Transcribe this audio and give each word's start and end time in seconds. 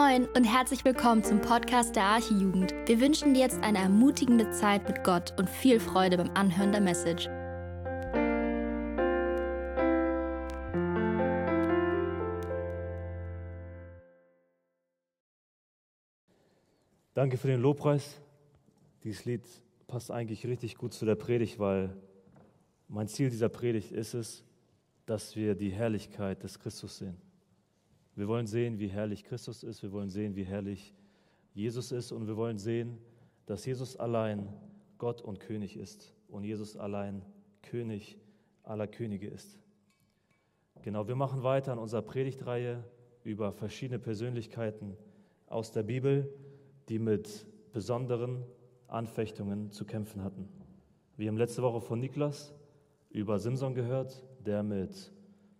Moin 0.00 0.26
und 0.34 0.44
herzlich 0.44 0.82
willkommen 0.86 1.22
zum 1.22 1.42
Podcast 1.42 1.94
der 1.94 2.04
Archijugend. 2.04 2.72
Wir 2.86 3.02
wünschen 3.02 3.34
dir 3.34 3.40
jetzt 3.40 3.62
eine 3.62 3.78
ermutigende 3.78 4.50
Zeit 4.50 4.88
mit 4.88 5.04
Gott 5.04 5.34
und 5.38 5.46
viel 5.46 5.78
Freude 5.78 6.16
beim 6.16 6.30
Anhören 6.30 6.72
der 6.72 6.80
Message. 6.80 7.26
Danke 17.12 17.36
für 17.36 17.48
den 17.48 17.60
Lobpreis. 17.60 18.22
Dieses 19.04 19.26
Lied 19.26 19.42
passt 19.86 20.10
eigentlich 20.10 20.46
richtig 20.46 20.78
gut 20.78 20.94
zu 20.94 21.04
der 21.04 21.16
Predigt, 21.16 21.58
weil 21.58 21.94
mein 22.88 23.06
Ziel 23.06 23.28
dieser 23.28 23.50
Predigt 23.50 23.92
ist 23.92 24.14
es, 24.14 24.44
dass 25.04 25.36
wir 25.36 25.54
die 25.54 25.70
Herrlichkeit 25.70 26.42
des 26.42 26.58
Christus 26.58 26.96
sehen. 26.96 27.29
Wir 28.14 28.28
wollen 28.28 28.46
sehen, 28.46 28.78
wie 28.78 28.88
herrlich 28.88 29.24
Christus 29.24 29.62
ist, 29.62 29.82
wir 29.82 29.92
wollen 29.92 30.10
sehen, 30.10 30.36
wie 30.36 30.44
herrlich 30.44 30.94
Jesus 31.54 31.92
ist 31.92 32.12
und 32.12 32.26
wir 32.26 32.36
wollen 32.36 32.58
sehen, 32.58 32.98
dass 33.46 33.64
Jesus 33.64 33.96
allein 33.96 34.48
Gott 34.98 35.20
und 35.20 35.40
König 35.40 35.76
ist 35.76 36.14
und 36.28 36.44
Jesus 36.44 36.76
allein 36.76 37.22
König 37.62 38.18
aller 38.62 38.86
Könige 38.86 39.28
ist. 39.28 39.58
Genau, 40.82 41.08
wir 41.08 41.16
machen 41.16 41.42
weiter 41.42 41.72
in 41.72 41.78
unserer 41.78 42.02
Predigtreihe 42.02 42.84
über 43.24 43.52
verschiedene 43.52 43.98
Persönlichkeiten 43.98 44.96
aus 45.46 45.72
der 45.72 45.82
Bibel, 45.82 46.32
die 46.88 46.98
mit 46.98 47.46
besonderen 47.72 48.44
Anfechtungen 48.88 49.70
zu 49.70 49.84
kämpfen 49.84 50.24
hatten. 50.24 50.48
Wir 51.16 51.28
haben 51.28 51.36
letzte 51.36 51.62
Woche 51.62 51.80
von 51.80 52.00
Niklas 52.00 52.54
über 53.10 53.38
Simson 53.38 53.74
gehört, 53.74 54.24
der 54.46 54.62
mit 54.62 55.12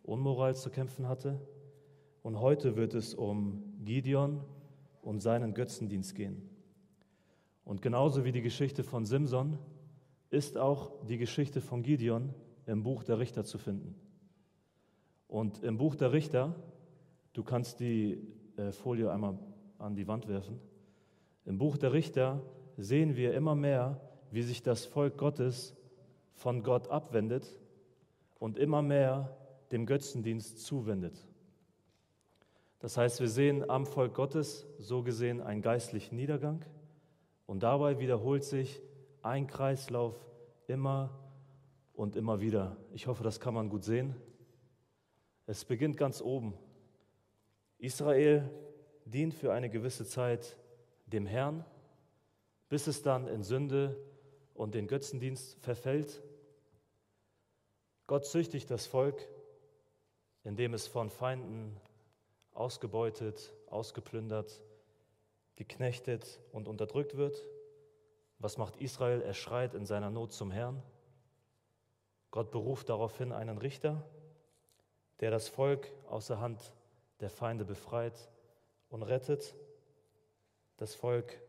Unmoral 0.03 0.57
zu 0.57 0.71
kämpfen 0.71 1.07
hatte. 1.07 1.39
Und 2.23 2.41
heute 2.41 2.77
wird 2.77 2.95
es 2.95 3.15
um 3.15 3.63
Gideon 3.85 4.43
und 5.03 5.21
seinen 5.21 5.55
Götzendienst 5.55 6.15
gehen. 6.15 6.49
Und 7.65 7.83
genauso 7.83 8.25
wie 8.25 8.33
die 8.33 8.43
Geschichte 8.43 8.83
von 8.83 9.05
Simson 9.05 9.59
ist 10.31 10.59
auch 10.59 10.93
die 11.07 11.19
Geschichte 11.19 11.61
von 11.61 11.83
Gideon 11.83 12.35
im 12.67 12.83
Buch 12.83 13.05
der 13.05 13.19
Richter 13.19 13.45
zu 13.45 13.59
finden. 13.59 13.95
Und 15.29 15.63
im 15.63 15.79
Buch 15.79 15.95
der 15.95 16.13
Richter, 16.13 16.55
du 17.33 17.43
kannst 17.43 17.81
die 17.81 18.21
äh, 18.57 18.73
Folie 18.73 19.11
einmal 19.11 19.39
an 19.79 19.95
die 19.95 20.07
Wand 20.07 20.29
werfen, 20.29 20.61
im 21.45 21.59
Buch 21.59 21.79
der 21.79 21.93
Richter 21.93 22.43
sehen 22.77 23.17
wir 23.17 23.35
immer 23.35 23.55
mehr, 23.55 24.01
wie 24.31 24.43
sich 24.43 24.63
das 24.63 24.85
Volk 24.85 25.17
Gottes 25.17 25.75
von 26.33 26.63
Gott 26.63 26.89
abwendet 26.89 27.59
und 28.39 28.59
immer 28.59 28.83
mehr 28.83 29.37
dem 29.73 29.87
Götzendienst 29.87 30.59
zuwendet. 30.61 31.30
Das 32.81 32.97
heißt, 32.97 33.21
wir 33.21 33.29
sehen 33.29 33.69
am 33.69 33.87
Volk 33.87 34.15
Gottes 34.15 34.67
so 34.79 35.03
gesehen 35.03 35.41
einen 35.43 35.61
geistlichen 35.61 36.17
Niedergang 36.17 36.65
und 37.47 37.63
dabei 37.63 37.99
wiederholt 37.99 38.43
sich 38.43 38.81
ein 39.23 39.47
Kreislauf 39.47 40.15
immer 40.67 41.11
und 41.93 42.17
immer 42.17 42.41
wieder. 42.41 42.79
Ich 42.95 43.07
hoffe, 43.07 43.23
das 43.23 43.39
kann 43.39 43.53
man 43.53 43.69
gut 43.69 43.85
sehen. 43.85 44.17
Es 45.47 45.65
beginnt 45.67 45.99
ganz 45.99 46.23
oben. 46.23 46.55
Israel 47.77 48.49
dient 49.05 49.35
für 49.35 49.53
eine 49.53 49.69
gewisse 49.69 50.07
Zeit 50.07 50.57
dem 51.07 51.27
Herrn, 51.27 51.65
bis 52.71 52.87
es 52.87 53.03
dann 53.03 53.27
in 53.27 53.43
Sünde 53.43 53.97
und 54.55 54.75
den 54.75 54.87
Götzendienst 54.87 55.59
verfällt. 55.61 56.23
Gott 58.07 58.25
züchtigt 58.25 58.71
das 58.71 58.87
Volk, 58.87 59.29
indem 60.45 60.73
es 60.73 60.87
von 60.87 61.11
Feinden 61.11 61.77
ausgebeutet, 62.61 63.53
ausgeplündert, 63.71 64.63
geknechtet 65.57 66.41
und 66.53 66.69
unterdrückt 66.69 67.17
wird. 67.17 67.43
Was 68.39 68.59
macht 68.59 68.77
Israel? 68.77 69.23
Er 69.23 69.35
schreit 69.35 69.75
in 69.75 69.87
seiner 69.87 70.11
Not 70.11 70.33
zum 70.33 70.51
Herrn. 70.51 70.83
Gott 72.31 72.51
beruft 72.51 72.91
daraufhin 72.91 73.33
einen 73.33 73.59
Richter, 73.59 74.05
der 75.21 75.31
das 75.31 75.49
Volk 75.49 75.91
aus 76.09 76.27
der 76.27 76.41
Hand 76.41 76.73
der 77.21 77.31
Feinde 77.31 77.65
befreit 77.65 78.31
und 78.91 79.03
rettet. 79.03 79.55
Das 80.77 80.95
Volk 80.95 81.41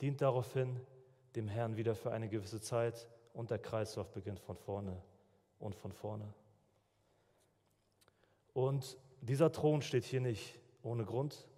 dient 0.00 0.22
daraufhin 0.22 0.80
dem 1.36 1.46
Herrn 1.46 1.76
wieder 1.76 1.94
für 1.94 2.10
eine 2.10 2.28
gewisse 2.28 2.60
Zeit 2.60 3.06
und 3.34 3.50
der 3.50 3.58
Kreislauf 3.58 4.10
beginnt 4.12 4.40
von 4.40 4.56
vorne 4.56 5.00
und 5.58 5.74
von 5.74 5.92
vorne. 5.92 6.32
Und 8.54 8.96
dieser 9.20 9.50
Thron 9.52 9.82
steht 9.82 10.04
hier 10.04 10.20
nicht 10.20 10.58
ohne 10.84 11.04
Grund. 11.04 11.48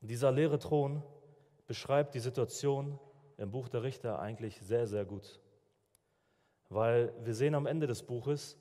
Dieser 0.00 0.32
leere 0.32 0.58
Thron 0.58 1.02
beschreibt 1.66 2.14
die 2.14 2.20
Situation 2.20 2.98
im 3.36 3.50
Buch 3.50 3.68
der 3.68 3.82
Richter 3.82 4.18
eigentlich 4.18 4.60
sehr, 4.60 4.86
sehr 4.86 5.04
gut. 5.04 5.40
Weil 6.68 7.12
wir 7.24 7.34
sehen 7.34 7.54
am 7.54 7.66
Ende 7.66 7.86
des 7.86 8.02
Buches 8.02 8.56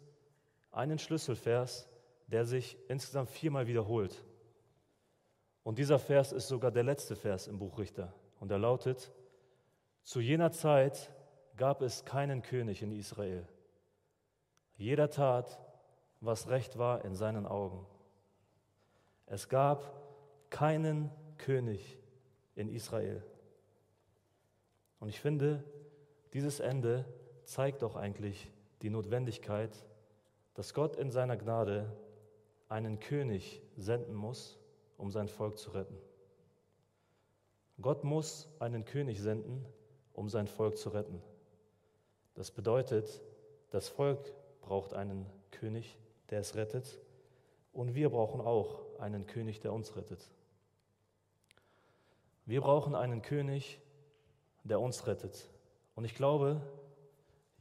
einen 0.72 1.00
Schlüsselvers, 1.00 1.90
der 2.28 2.46
sich 2.46 2.78
insgesamt 2.88 3.30
viermal 3.30 3.68
wiederholt. 3.68 4.24
Und 5.64 5.80
dieser 5.80 6.00
Vers 6.00 6.32
ist 6.32 6.48
sogar 6.48 6.72
der 6.72 6.84
letzte 6.84 7.16
Vers 7.16 7.48
im 7.48 7.60
Buch 7.60 7.78
Richter. 7.78 8.14
Und 8.40 8.52
er 8.52 8.60
lautet, 8.60 9.12
zu 10.04 10.22
jener 10.22 10.52
Zeit 10.52 11.12
gab 11.56 11.82
es 11.82 12.06
keinen 12.06 12.42
König 12.42 12.82
in 12.82 12.92
Israel. 12.92 13.48
Jeder 14.76 15.10
tat, 15.10 15.60
was 16.22 16.48
recht 16.48 16.78
war 16.78 17.04
in 17.04 17.16
seinen 17.16 17.46
Augen. 17.46 17.86
Es 19.28 19.50
gab 19.50 19.94
keinen 20.50 21.12
König 21.38 22.00
in 22.56 22.70
Israel. 22.70 23.22
Und 25.00 25.10
ich 25.10 25.20
finde, 25.20 25.64
dieses 26.34 26.60
Ende 26.60 27.06
zeigt 27.44 27.82
doch 27.82 27.96
eigentlich 27.96 28.50
die 28.82 28.90
Notwendigkeit, 28.90 29.86
dass 30.54 30.74
Gott 30.74 30.96
in 30.96 31.12
seiner 31.12 31.38
Gnade 31.38 31.92
einen 32.70 33.00
König 33.00 33.62
senden 33.76 34.16
muss, 34.16 34.58
um 34.98 35.12
sein 35.12 35.28
Volk 35.28 35.58
zu 35.58 35.72
retten. 35.72 35.98
Gott 37.80 38.04
muss 38.04 38.50
einen 38.60 38.86
König 38.86 39.22
senden, 39.22 39.66
um 40.14 40.30
sein 40.30 40.48
Volk 40.48 40.78
zu 40.78 40.90
retten. 40.90 41.22
Das 42.34 42.50
bedeutet, 42.50 43.22
das 43.70 43.90
Volk 43.90 44.34
braucht 44.62 44.94
einen 44.94 45.26
König, 45.52 45.98
der 46.30 46.40
es 46.40 46.56
rettet, 46.56 47.00
und 47.74 47.94
wir 47.94 48.10
brauchen 48.10 48.42
auch 48.42 48.87
einen 49.00 49.28
König, 49.28 49.60
der 49.60 49.74
uns 49.74 49.96
rettet. 49.96 50.30
Wir 52.46 52.62
brauchen 52.62 52.96
einen 52.96 53.22
König, 53.22 53.80
der 54.64 54.80
uns 54.80 55.06
rettet. 55.08 55.50
Und 55.96 56.06
ich 56.06 56.16
glaube, 56.16 56.62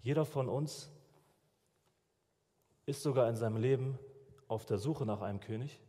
jeder 0.03 0.25
von 0.25 0.49
uns 0.49 0.91
ist 2.87 3.03
sogar 3.03 3.29
in 3.29 3.37
seinem 3.37 3.57
Leben 3.57 3.99
auf 4.47 4.65
der 4.65 4.79
Suche 4.79 5.05
nach 5.05 5.23
einem 5.23 5.41
König. 5.41 5.81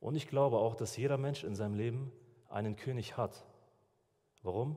Und 0.00 0.14
ich 0.14 0.26
glaube 0.28 0.56
auch, 0.56 0.74
dass 0.74 0.96
jeder 0.96 1.18
Mensch 1.18 1.44
in 1.44 1.54
seinem 1.54 1.74
Leben 1.74 2.10
einen 2.48 2.76
König 2.76 3.16
hat. 3.16 3.44
Warum? 4.42 4.76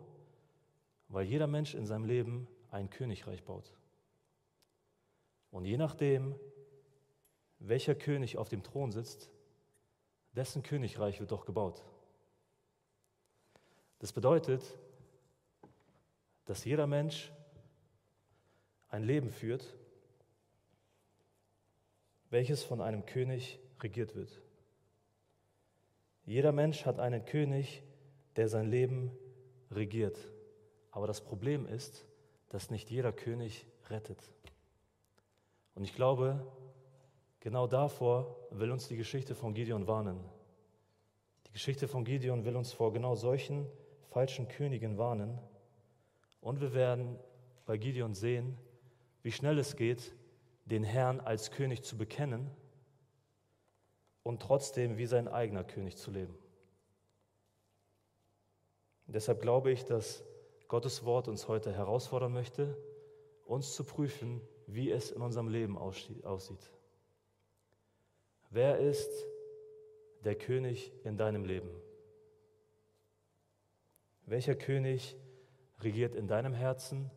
Weil 1.08 1.26
jeder 1.26 1.48
Mensch 1.48 1.74
in 1.74 1.86
seinem 1.86 2.04
Leben 2.04 2.48
ein 2.70 2.90
Königreich 2.90 3.44
baut. 3.44 3.72
Und 5.52 5.66
je 5.66 5.78
nachdem, 5.78 6.36
welcher 7.63 7.96
König 7.96 8.38
auf 8.38 8.50
dem 8.50 8.63
Thron 8.63 8.91
sitzt, 8.91 9.29
dessen 10.35 10.63
Königreich 10.63 11.19
wird 11.19 11.31
doch 11.31 11.46
gebaut. 11.46 11.84
Das 14.00 14.12
bedeutet, 14.12 14.62
dass 16.46 16.66
jeder 16.66 16.88
Mensch 16.88 17.31
ein 18.90 19.03
Leben 19.03 19.29
führt, 19.29 19.74
welches 22.30 22.63
von 22.63 22.81
einem 22.81 23.06
König 23.06 23.60
regiert 23.80 24.16
wird. 24.16 24.42
Jeder 26.25 26.51
Mensch 26.51 26.86
hat 26.86 27.00
einen 27.00 27.25
König, 27.25 27.83
der 28.36 28.50
sein 28.50 28.69
Leben 28.69 29.12
regiert. 29.71 30.18
Aber 30.92 31.07
das 31.07 31.21
Problem 31.21 31.66
ist, 31.66 32.06
dass 32.50 32.69
nicht 32.69 32.89
jeder 32.89 33.12
König 33.12 33.66
rettet. 33.89 34.31
Und 35.75 35.83
ich 35.83 35.95
glaube, 35.95 36.45
genau 37.44 37.68
davor 37.68 38.38
will 38.51 38.72
uns 38.72 38.88
die 38.88 38.95
Geschichte 38.95 39.36
von 39.36 39.54
Gideon 39.54 39.86
warnen. 39.86 40.18
Die 41.45 41.51
Geschichte 41.51 41.90
von 41.90 42.06
Gideon 42.06 42.45
will 42.45 42.56
uns 42.56 42.72
vor 42.72 42.94
genau 42.94 43.16
solchen 43.16 43.68
falschen 44.07 44.48
Königen 44.48 44.98
warnen. 44.98 45.38
Und 46.40 46.62
wir 46.62 46.74
werden 46.74 47.19
bei 47.66 47.78
Gideon 47.78 48.13
sehen, 48.16 48.57
wie 49.24 49.31
schnell 49.34 49.60
es 49.60 49.75
geht, 49.75 50.16
den 50.66 50.86
Herrn 50.86 51.19
als 51.19 51.51
König 51.51 51.84
zu 51.84 51.98
bekennen 51.98 52.50
und 54.24 54.42
trotzdem 54.42 54.98
wie 54.98 55.06
sein 55.06 55.28
eigener 55.28 55.66
König 55.66 55.98
zu 55.98 56.12
leben. 56.12 56.38
Deshalb 59.06 59.42
glaube 59.42 59.69
ich, 59.69 59.84
dass 59.84 60.24
Gottes 60.69 61.04
Wort 61.04 61.28
uns 61.28 61.50
heute 61.50 61.74
herausfordern 61.74 62.31
möchte, 62.31 62.78
uns 63.45 63.75
zu 63.75 63.84
prüfen, 63.84 64.40
wie 64.66 64.92
es 64.92 65.12
in 65.12 65.22
unserem 65.22 65.50
Leben 65.50 65.78
aussieht. 65.78 66.72
Wer 68.54 68.78
ist 68.78 69.10
der 70.24 70.36
König 70.36 70.94
in 71.04 71.18
deinem 71.18 71.44
Leben? 71.44 71.72
Welcher 74.28 74.54
König 74.54 75.18
regiert 75.80 76.14
in 76.14 76.28
deinem 76.28 76.54
Herzen 76.54 77.10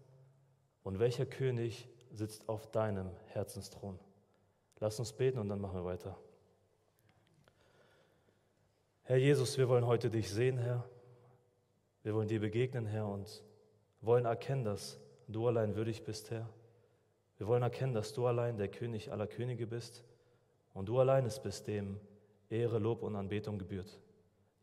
und 0.82 0.98
welcher 0.98 1.26
König 1.26 1.90
sitzt 2.10 2.48
auf 2.48 2.70
deinem 2.70 3.10
Herzensthron? 3.26 3.98
Lass 4.80 4.98
uns 4.98 5.12
beten 5.12 5.38
und 5.38 5.50
dann 5.50 5.60
machen 5.60 5.76
wir 5.76 5.84
weiter. 5.84 6.18
Herr 9.02 9.18
Jesus, 9.18 9.58
wir 9.58 9.68
wollen 9.68 9.86
heute 9.86 10.08
dich 10.08 10.30
sehen, 10.30 10.56
Herr. 10.56 10.88
Wir 12.02 12.14
wollen 12.14 12.28
dir 12.28 12.40
begegnen, 12.40 12.86
Herr, 12.86 13.08
und 13.08 13.44
wollen 14.00 14.24
erkennen, 14.24 14.64
dass 14.64 14.98
du 15.28 15.46
allein 15.48 15.76
würdig 15.76 16.02
bist, 16.02 16.30
Herr. 16.30 16.48
Wir 17.36 17.46
wollen 17.46 17.62
erkennen, 17.62 17.92
dass 17.92 18.14
du 18.14 18.26
allein 18.26 18.56
der 18.56 18.68
König 18.68 19.12
aller 19.12 19.26
Könige 19.26 19.66
bist 19.66 20.02
und 20.76 20.90
du 20.90 21.00
allein 21.00 21.26
bist, 21.42 21.66
dem 21.66 21.98
Ehre, 22.50 22.78
Lob 22.78 23.02
und 23.02 23.16
Anbetung 23.16 23.58
gebührt. 23.58 23.98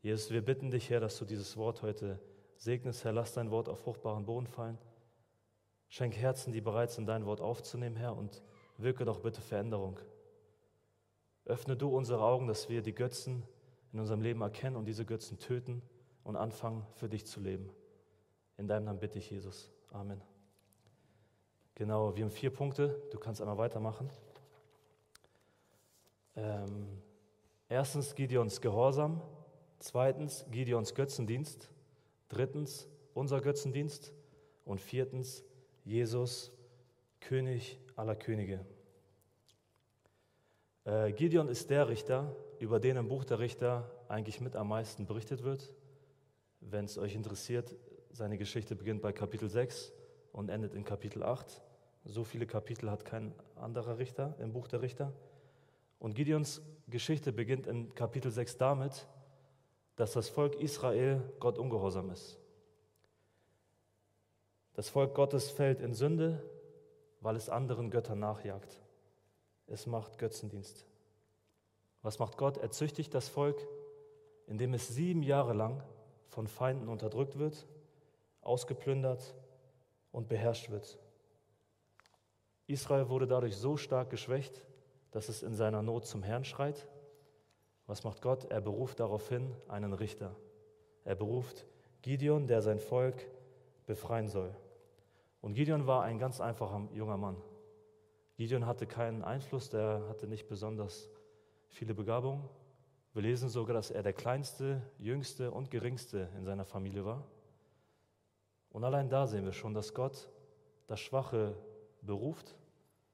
Jesus, 0.00 0.30
wir 0.30 0.44
bitten 0.44 0.70
dich, 0.70 0.88
Herr, 0.88 1.00
dass 1.00 1.18
du 1.18 1.24
dieses 1.24 1.56
Wort 1.56 1.82
heute 1.82 2.20
segnest, 2.56 3.02
Herr. 3.02 3.12
Lass 3.12 3.32
dein 3.32 3.50
Wort 3.50 3.68
auf 3.68 3.80
fruchtbaren 3.80 4.24
Boden 4.24 4.46
fallen. 4.46 4.78
Schenk 5.88 6.16
Herzen, 6.16 6.52
die 6.52 6.60
bereit 6.60 6.92
sind, 6.92 7.06
dein 7.06 7.26
Wort 7.26 7.40
aufzunehmen, 7.40 7.96
Herr, 7.96 8.16
und 8.16 8.42
wirke 8.78 9.04
doch 9.04 9.20
bitte 9.20 9.40
Veränderung. 9.40 9.98
Öffne 11.46 11.76
du 11.76 11.88
unsere 11.88 12.22
Augen, 12.22 12.46
dass 12.46 12.68
wir 12.68 12.80
die 12.80 12.94
Götzen 12.94 13.42
in 13.92 13.98
unserem 13.98 14.22
Leben 14.22 14.40
erkennen 14.40 14.76
und 14.76 14.84
diese 14.84 15.04
Götzen 15.04 15.40
töten 15.40 15.82
und 16.22 16.36
anfangen, 16.36 16.86
für 16.94 17.08
dich 17.08 17.26
zu 17.26 17.40
leben. 17.40 17.70
In 18.56 18.68
deinem 18.68 18.84
Namen 18.84 19.00
bitte 19.00 19.18
ich, 19.18 19.30
Jesus. 19.32 19.72
Amen. 19.90 20.22
Genau, 21.74 22.14
wir 22.14 22.22
haben 22.22 22.30
vier 22.30 22.50
Punkte. 22.50 23.02
Du 23.10 23.18
kannst 23.18 23.40
einmal 23.40 23.58
weitermachen. 23.58 24.08
Ähm, 26.36 26.88
erstens 27.68 28.14
Gideons 28.14 28.60
Gehorsam. 28.60 29.20
Zweitens 29.78 30.46
Gideons 30.50 30.94
Götzendienst. 30.94 31.70
Drittens 32.28 32.88
unser 33.12 33.40
Götzendienst. 33.40 34.12
Und 34.64 34.80
viertens 34.80 35.44
Jesus, 35.84 36.50
König 37.20 37.78
aller 37.96 38.16
Könige. 38.16 38.64
Äh, 40.84 41.12
Gideon 41.12 41.48
ist 41.48 41.70
der 41.70 41.88
Richter, 41.88 42.34
über 42.58 42.80
den 42.80 42.96
im 42.96 43.08
Buch 43.08 43.24
der 43.24 43.38
Richter 43.38 43.90
eigentlich 44.08 44.40
mit 44.40 44.56
am 44.56 44.68
meisten 44.68 45.06
berichtet 45.06 45.42
wird. 45.42 45.72
Wenn 46.60 46.84
es 46.86 46.98
euch 46.98 47.14
interessiert, 47.14 47.74
seine 48.10 48.38
Geschichte 48.38 48.76
beginnt 48.76 49.02
bei 49.02 49.12
Kapitel 49.12 49.48
6 49.48 49.92
und 50.32 50.48
endet 50.48 50.74
in 50.74 50.84
Kapitel 50.84 51.22
8. 51.22 51.62
So 52.04 52.24
viele 52.24 52.46
Kapitel 52.46 52.90
hat 52.90 53.04
kein 53.04 53.34
anderer 53.56 53.98
Richter 53.98 54.34
im 54.38 54.52
Buch 54.52 54.68
der 54.68 54.82
Richter. 54.82 55.12
Und 56.04 56.12
Gideons 56.12 56.60
Geschichte 56.86 57.32
beginnt 57.32 57.66
in 57.66 57.94
Kapitel 57.94 58.30
6 58.30 58.58
damit, 58.58 59.08
dass 59.96 60.12
das 60.12 60.28
Volk 60.28 60.54
Israel 60.56 61.22
Gott 61.40 61.56
ungehorsam 61.56 62.10
ist. 62.10 62.38
Das 64.74 64.90
Volk 64.90 65.14
Gottes 65.14 65.50
fällt 65.50 65.80
in 65.80 65.94
Sünde, 65.94 66.42
weil 67.22 67.36
es 67.36 67.48
anderen 67.48 67.88
Göttern 67.88 68.18
nachjagt. 68.18 68.82
Es 69.66 69.86
macht 69.86 70.18
Götzendienst. 70.18 70.84
Was 72.02 72.18
macht 72.18 72.36
Gott? 72.36 72.58
Er 72.58 72.70
züchtigt 72.70 73.14
das 73.14 73.30
Volk, 73.30 73.66
indem 74.46 74.74
es 74.74 74.88
sieben 74.88 75.22
Jahre 75.22 75.54
lang 75.54 75.82
von 76.28 76.48
Feinden 76.48 76.90
unterdrückt 76.90 77.38
wird, 77.38 77.66
ausgeplündert 78.42 79.34
und 80.12 80.28
beherrscht 80.28 80.68
wird. 80.68 80.98
Israel 82.66 83.08
wurde 83.08 83.26
dadurch 83.26 83.56
so 83.56 83.78
stark 83.78 84.10
geschwächt, 84.10 84.66
dass 85.14 85.28
es 85.28 85.44
in 85.44 85.54
seiner 85.54 85.80
Not 85.80 86.06
zum 86.06 86.24
Herrn 86.24 86.44
schreit. 86.44 86.88
Was 87.86 88.02
macht 88.02 88.20
Gott? 88.20 88.50
Er 88.50 88.60
beruft 88.60 88.98
daraufhin 88.98 89.54
einen 89.68 89.92
Richter. 89.92 90.34
Er 91.04 91.14
beruft 91.14 91.66
Gideon, 92.02 92.48
der 92.48 92.62
sein 92.62 92.80
Volk 92.80 93.24
befreien 93.86 94.28
soll. 94.28 94.52
Und 95.40 95.54
Gideon 95.54 95.86
war 95.86 96.02
ein 96.02 96.18
ganz 96.18 96.40
einfacher 96.40 96.88
junger 96.92 97.16
Mann. 97.16 97.36
Gideon 98.36 98.66
hatte 98.66 98.88
keinen 98.88 99.22
Einfluss, 99.22 99.70
der 99.70 100.02
hatte 100.08 100.26
nicht 100.26 100.48
besonders 100.48 101.08
viele 101.68 101.94
Begabungen. 101.94 102.42
Wir 103.12 103.22
lesen 103.22 103.48
sogar, 103.48 103.74
dass 103.74 103.92
er 103.92 104.02
der 104.02 104.14
kleinste, 104.14 104.82
jüngste 104.98 105.52
und 105.52 105.70
geringste 105.70 106.28
in 106.36 106.44
seiner 106.44 106.64
Familie 106.64 107.04
war. 107.04 107.22
Und 108.70 108.82
allein 108.82 109.08
da 109.08 109.28
sehen 109.28 109.44
wir 109.44 109.52
schon, 109.52 109.74
dass 109.74 109.94
Gott 109.94 110.28
das 110.88 110.98
Schwache 110.98 111.54
beruft 112.02 112.56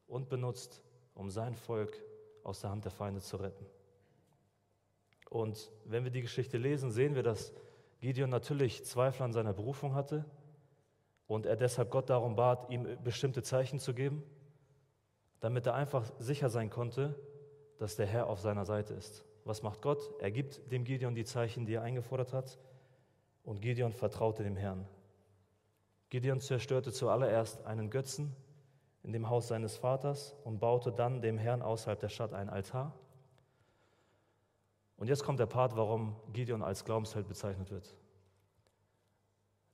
und 0.06 0.30
benutzt, 0.30 0.82
um 1.20 1.30
sein 1.30 1.54
Volk 1.54 1.96
aus 2.42 2.60
der 2.60 2.70
Hand 2.70 2.84
der 2.84 2.92
Feinde 2.92 3.20
zu 3.20 3.36
retten. 3.36 3.66
Und 5.28 5.70
wenn 5.84 6.02
wir 6.02 6.10
die 6.10 6.22
Geschichte 6.22 6.58
lesen, 6.58 6.90
sehen 6.90 7.14
wir, 7.14 7.22
dass 7.22 7.52
Gideon 8.00 8.30
natürlich 8.30 8.84
Zweifel 8.84 9.22
an 9.22 9.32
seiner 9.32 9.52
Berufung 9.52 9.94
hatte 9.94 10.24
und 11.28 11.46
er 11.46 11.54
deshalb 11.54 11.90
Gott 11.90 12.10
darum 12.10 12.34
bat, 12.34 12.68
ihm 12.70 12.98
bestimmte 13.04 13.42
Zeichen 13.42 13.78
zu 13.78 13.94
geben 13.94 14.24
damit 15.40 15.66
er 15.66 15.74
einfach 15.74 16.04
sicher 16.18 16.50
sein 16.50 16.70
konnte, 16.70 17.14
dass 17.78 17.96
der 17.96 18.06
Herr 18.06 18.28
auf 18.28 18.40
seiner 18.40 18.66
Seite 18.66 18.94
ist. 18.94 19.24
Was 19.44 19.62
macht 19.62 19.80
Gott? 19.80 20.10
Er 20.20 20.30
gibt 20.30 20.70
dem 20.70 20.84
Gideon 20.84 21.14
die 21.14 21.24
Zeichen, 21.24 21.64
die 21.64 21.74
er 21.74 21.82
eingefordert 21.82 22.32
hat, 22.32 22.58
und 23.42 23.62
Gideon 23.62 23.92
vertraute 23.92 24.42
dem 24.42 24.56
Herrn. 24.56 24.86
Gideon 26.10 26.40
zerstörte 26.40 26.92
zuallererst 26.92 27.64
einen 27.64 27.88
Götzen 27.88 28.36
in 29.02 29.12
dem 29.12 29.28
Haus 29.28 29.48
seines 29.48 29.76
Vaters 29.76 30.36
und 30.44 30.58
baute 30.58 30.92
dann 30.92 31.20
dem 31.20 31.38
Herrn 31.38 31.62
außerhalb 31.62 31.98
der 31.98 32.08
Stadt 32.08 32.32
einen 32.32 32.50
Altar. 32.50 32.94
Und 34.96 35.08
jetzt 35.08 35.24
kommt 35.24 35.40
der 35.40 35.46
Part, 35.46 35.76
warum 35.76 36.16
Gideon 36.32 36.62
als 36.62 36.84
Glaubensheld 36.84 37.26
bezeichnet 37.26 37.70
wird. 37.70 37.96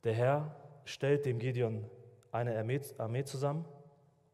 Der 0.04 0.14
Herr 0.14 0.54
stellt 0.84 1.26
dem 1.26 1.38
Gideon 1.38 1.90
eine 2.30 2.56
Armee 2.56 3.24
zusammen 3.24 3.64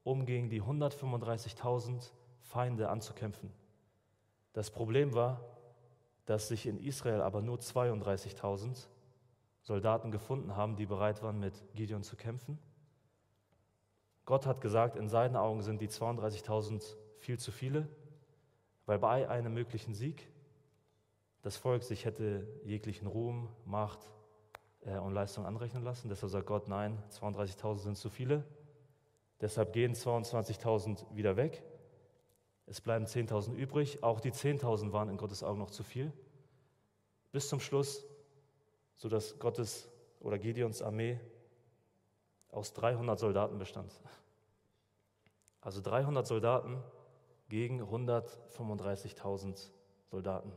um 0.04 0.26
gegen 0.26 0.50
die 0.50 0.62
135.000 0.62 2.10
Feinde 2.40 2.88
anzukämpfen. 2.88 3.52
Das 4.52 4.70
Problem 4.70 5.14
war, 5.14 5.40
dass 6.26 6.48
sich 6.48 6.66
in 6.66 6.78
Israel 6.78 7.20
aber 7.20 7.40
nur 7.40 7.58
32.000 7.58 8.88
Soldaten 9.62 10.10
gefunden 10.10 10.56
haben, 10.56 10.76
die 10.76 10.86
bereit 10.86 11.22
waren, 11.22 11.38
mit 11.38 11.54
Gideon 11.74 12.02
zu 12.02 12.16
kämpfen. 12.16 12.58
Gott 14.24 14.46
hat 14.46 14.60
gesagt, 14.60 14.96
in 14.96 15.08
seinen 15.08 15.36
Augen 15.36 15.62
sind 15.62 15.80
die 15.80 15.88
32.000 15.88 16.96
viel 17.18 17.38
zu 17.38 17.50
viele, 17.50 17.88
weil 18.86 18.98
bei 18.98 19.28
einem 19.28 19.54
möglichen 19.54 19.94
Sieg 19.94 20.28
das 21.42 21.56
Volk 21.56 21.82
sich 21.82 22.04
hätte 22.04 22.46
jeglichen 22.62 23.08
Ruhm, 23.08 23.48
Macht 23.64 24.10
äh, 24.82 24.96
und 24.98 25.12
Leistung 25.12 25.44
anrechnen 25.44 25.82
lassen. 25.82 26.08
Deshalb 26.08 26.30
sagt 26.30 26.46
Gott, 26.46 26.68
nein, 26.68 27.02
32.000 27.10 27.78
sind 27.78 27.96
zu 27.98 28.10
viele. 28.10 28.44
Deshalb 29.40 29.72
gehen 29.72 29.94
22.000 29.94 31.04
wieder 31.14 31.36
weg. 31.36 31.64
Es 32.66 32.80
bleiben 32.80 33.06
10.000 33.06 33.54
übrig. 33.54 34.04
Auch 34.04 34.20
die 34.20 34.30
10.000 34.30 34.92
waren 34.92 35.08
in 35.08 35.16
Gottes 35.16 35.42
Augen 35.42 35.58
noch 35.58 35.70
zu 35.70 35.82
viel. 35.82 36.12
Bis 37.32 37.48
zum 37.48 37.58
Schluss, 37.58 38.06
sodass 38.94 39.38
Gottes 39.40 39.88
oder 40.20 40.38
Gideons 40.38 40.80
Armee 40.80 41.18
aus 42.52 42.72
300 42.74 43.18
Soldaten 43.18 43.58
bestand. 43.58 43.92
Also 45.60 45.80
300 45.80 46.24
Soldaten 46.26 46.80
gegen 47.48 47.82
135.000 47.82 49.70
Soldaten. 50.10 50.52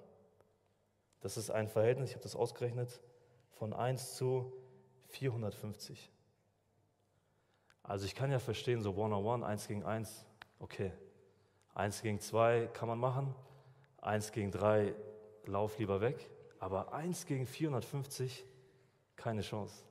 Das 1.22 1.38
ist 1.38 1.50
ein 1.50 1.68
Verhältnis, 1.68 2.10
ich 2.10 2.16
habe 2.16 2.24
das 2.24 2.36
ausgerechnet, 2.36 3.02
von 3.50 3.74
1 3.74 4.16
zu 4.16 4.54
450. 5.08 6.12
Also 7.82 8.06
ich 8.06 8.16
kann 8.16 8.32
ja 8.32 8.40
verstehen, 8.40 8.82
so 8.82 8.96
One-on-One, 8.96 9.46
eins 9.46 9.68
gegen 9.68 9.84
eins, 9.84 10.26
okay. 10.60 10.92
Eins 11.74 12.02
gegen 12.02 12.20
zwei 12.20 12.68
kann 12.74 12.88
man 12.88 13.00
machen, 13.00 13.36
eins 14.02 14.32
gegen 14.32 14.52
drei, 14.52 14.96
lauf 15.46 15.78
lieber 15.78 16.02
weg. 16.02 16.30
Aber 16.60 16.94
eins 16.94 17.26
gegen 17.26 17.46
450, 17.46 18.46
keine 19.16 19.42
Chance. 19.42 19.84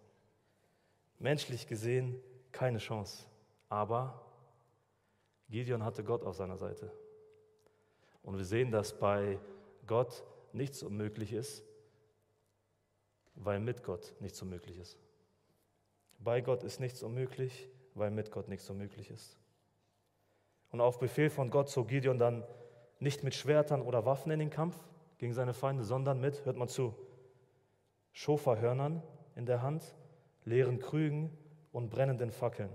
Menschlich 1.18 1.66
gesehen, 1.66 2.21
keine 2.52 2.78
Chance. 2.78 3.25
Aber 3.68 4.25
Gideon 5.49 5.85
hatte 5.85 6.04
Gott 6.04 6.23
auf 6.23 6.37
seiner 6.37 6.56
Seite. 6.56 6.90
Und 8.23 8.37
wir 8.37 8.44
sehen, 8.44 8.71
dass 8.71 8.99
bei 8.99 9.38
Gott 9.87 10.25
nichts 10.52 10.83
unmöglich 10.83 11.33
ist, 11.33 11.62
weil 13.35 13.61
mit 13.61 13.83
Gott 13.83 14.14
nichts 14.21 14.40
unmöglich 14.40 14.78
ist. 14.78 14.99
Bei 16.18 16.40
Gott 16.40 16.62
ist 16.62 16.80
nichts 16.80 17.02
unmöglich, 17.02 17.68
weil 17.94 18.11
mit 18.11 18.30
Gott 18.30 18.49
nichts 18.49 18.66
so 18.66 18.75
möglich 18.75 19.11
ist. 19.11 19.37
Und 20.71 20.80
auf 20.80 20.99
Befehl 20.99 21.30
von 21.30 21.50
Gott 21.50 21.68
zog 21.68 21.88
Gideon 21.88 22.18
dann 22.18 22.44
nicht 22.99 23.23
mit 23.23 23.35
Schwertern 23.35 23.83
oder 23.83 24.06
Waffen 24.06 24.33
in 24.33 24.38
den 24.38 24.50
Kampf 24.50 24.76
gegen 25.18 25.33
seine 25.33 25.54
Feinde, 25.54 25.85
sondern 25.85 26.21
mit, 26.21 26.44
hört 26.44 26.56
man 26.56 26.68
zu, 26.68 26.94
Schofahörnern 28.12 29.02
in 29.37 29.47
der 29.47 29.62
Hand, 29.62 29.94
leeren 30.44 30.78
Krügen 30.78 31.36
und 31.72 31.90
brennenden 31.90 32.30
Fackeln. 32.30 32.70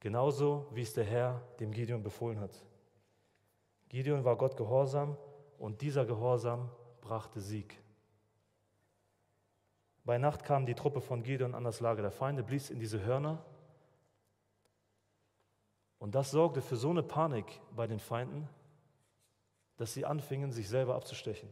Genauso 0.00 0.68
wie 0.72 0.82
es 0.82 0.92
der 0.92 1.04
Herr 1.04 1.42
dem 1.60 1.72
Gideon 1.72 2.02
befohlen 2.02 2.40
hat. 2.40 2.64
Gideon 3.88 4.24
war 4.24 4.36
Gott 4.36 4.56
gehorsam 4.56 5.16
und 5.58 5.80
dieser 5.80 6.04
Gehorsam 6.04 6.70
brachte 7.00 7.40
Sieg. 7.40 7.80
Bei 10.04 10.18
Nacht 10.18 10.44
kam 10.44 10.66
die 10.66 10.74
Truppe 10.74 11.00
von 11.00 11.22
Gideon 11.22 11.54
an 11.54 11.64
das 11.64 11.80
Lager 11.80 12.02
der 12.02 12.10
Feinde, 12.10 12.42
blies 12.42 12.70
in 12.70 12.78
diese 12.78 13.02
Hörner. 13.02 13.42
Und 15.98 16.14
das 16.14 16.30
sorgte 16.30 16.60
für 16.60 16.76
so 16.76 16.90
eine 16.90 17.02
Panik 17.02 17.60
bei 17.74 17.86
den 17.86 17.98
Feinden, 17.98 18.48
dass 19.76 19.94
sie 19.94 20.04
anfingen, 20.04 20.52
sich 20.52 20.68
selber 20.68 20.94
abzustechen. 20.94 21.48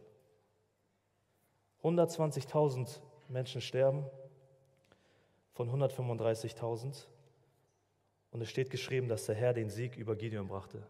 120.000 1.83 3.01
Menschen 3.33 3.61
sterben 3.61 4.05
von 5.53 5.71
135.000. 5.71 7.07
Und 8.31 8.41
es 8.41 8.49
steht 8.49 8.71
geschrieben, 8.71 9.09
dass 9.09 9.27
der 9.27 9.35
Herr 9.35 9.53
den 9.53 9.69
Sieg 9.69 9.97
über 9.97 10.17
Gideon 10.17 10.49
brachte. 10.49 10.87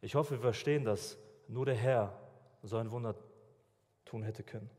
Ich 0.00 0.14
hoffe, 0.14 0.34
wir 0.34 0.40
verstehen, 0.40 0.84
dass 0.84 1.18
nur 1.48 1.64
der 1.64 1.76
Herr 1.76 2.18
so 2.62 2.76
ein 2.76 2.90
Wunder 2.90 3.14
tun 4.04 4.22
hätte 4.22 4.42
können. 4.42 4.70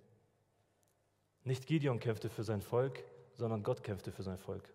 Nicht 1.43 1.65
Gideon 1.65 2.00
kämpfte 2.00 2.29
für 2.29 2.43
sein 2.43 2.62
Volk, 2.62 3.03
sondern 3.33 3.63
Gott 3.63 3.83
kämpfte 3.83 4.12
für 4.12 4.23
sein 4.23 4.38
Volk. 4.38 4.69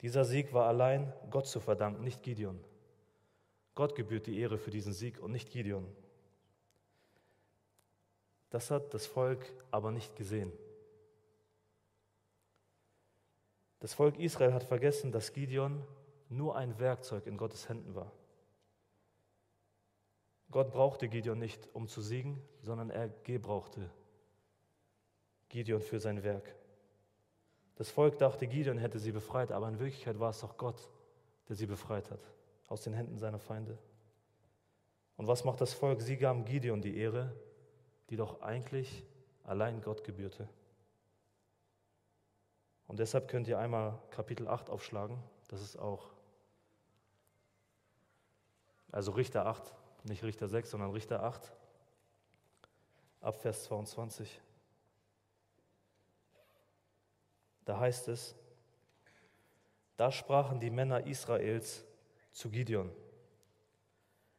Dieser 0.00 0.24
Sieg 0.24 0.52
war 0.52 0.66
allein 0.66 1.12
Gott 1.30 1.46
zu 1.46 1.60
verdanken, 1.60 2.02
nicht 2.02 2.22
Gideon. 2.22 2.58
Gott 3.74 3.94
gebührt 3.94 4.26
die 4.26 4.38
Ehre 4.38 4.58
für 4.58 4.70
diesen 4.70 4.92
Sieg 4.92 5.20
und 5.20 5.30
nicht 5.32 5.50
Gideon. 5.50 5.86
Das 8.52 8.70
hat 8.70 8.92
das 8.92 9.06
Volk 9.06 9.50
aber 9.70 9.90
nicht 9.90 10.14
gesehen. 10.14 10.52
Das 13.80 13.94
Volk 13.94 14.18
Israel 14.18 14.52
hat 14.52 14.62
vergessen, 14.62 15.10
dass 15.10 15.32
Gideon 15.32 15.82
nur 16.28 16.54
ein 16.54 16.78
Werkzeug 16.78 17.26
in 17.26 17.38
Gottes 17.38 17.70
Händen 17.70 17.94
war. 17.94 18.12
Gott 20.50 20.70
brauchte 20.70 21.08
Gideon 21.08 21.38
nicht, 21.38 21.66
um 21.72 21.88
zu 21.88 22.02
siegen, 22.02 22.42
sondern 22.60 22.90
er 22.90 23.08
gebrauchte 23.08 23.90
Gideon 25.48 25.80
für 25.80 25.98
sein 25.98 26.22
Werk. 26.22 26.54
Das 27.76 27.88
Volk 27.88 28.18
dachte, 28.18 28.46
Gideon 28.46 28.76
hätte 28.76 28.98
sie 28.98 29.12
befreit, 29.12 29.50
aber 29.50 29.66
in 29.68 29.78
Wirklichkeit 29.78 30.20
war 30.20 30.28
es 30.28 30.40
doch 30.40 30.58
Gott, 30.58 30.90
der 31.48 31.56
sie 31.56 31.66
befreit 31.66 32.10
hat 32.10 32.20
aus 32.68 32.82
den 32.82 32.92
Händen 32.92 33.16
seiner 33.16 33.38
Feinde. 33.38 33.78
Und 35.16 35.26
was 35.26 35.42
macht 35.42 35.62
das 35.62 35.72
Volk? 35.72 36.02
Sie 36.02 36.18
gaben 36.18 36.44
Gideon 36.44 36.82
die 36.82 36.98
Ehre, 36.98 37.34
die 38.10 38.16
doch 38.16 38.42
eigentlich 38.42 39.04
allein 39.44 39.80
Gott 39.80 40.04
gebührte. 40.04 40.48
Und 42.86 42.98
deshalb 42.98 43.28
könnt 43.28 43.48
ihr 43.48 43.58
einmal 43.58 43.98
Kapitel 44.10 44.48
8 44.48 44.68
aufschlagen. 44.68 45.18
Das 45.48 45.62
ist 45.62 45.78
auch, 45.78 46.10
also 48.90 49.12
Richter 49.12 49.46
8, 49.46 49.74
nicht 50.04 50.22
Richter 50.22 50.48
6, 50.48 50.70
sondern 50.70 50.90
Richter 50.90 51.22
8, 51.22 51.52
ab 53.20 53.36
Vers 53.40 53.64
22. 53.64 54.40
Da 57.64 57.78
heißt 57.78 58.08
es, 58.08 58.34
da 59.96 60.10
sprachen 60.10 60.58
die 60.58 60.70
Männer 60.70 61.06
Israels 61.06 61.84
zu 62.32 62.50
Gideon, 62.50 62.90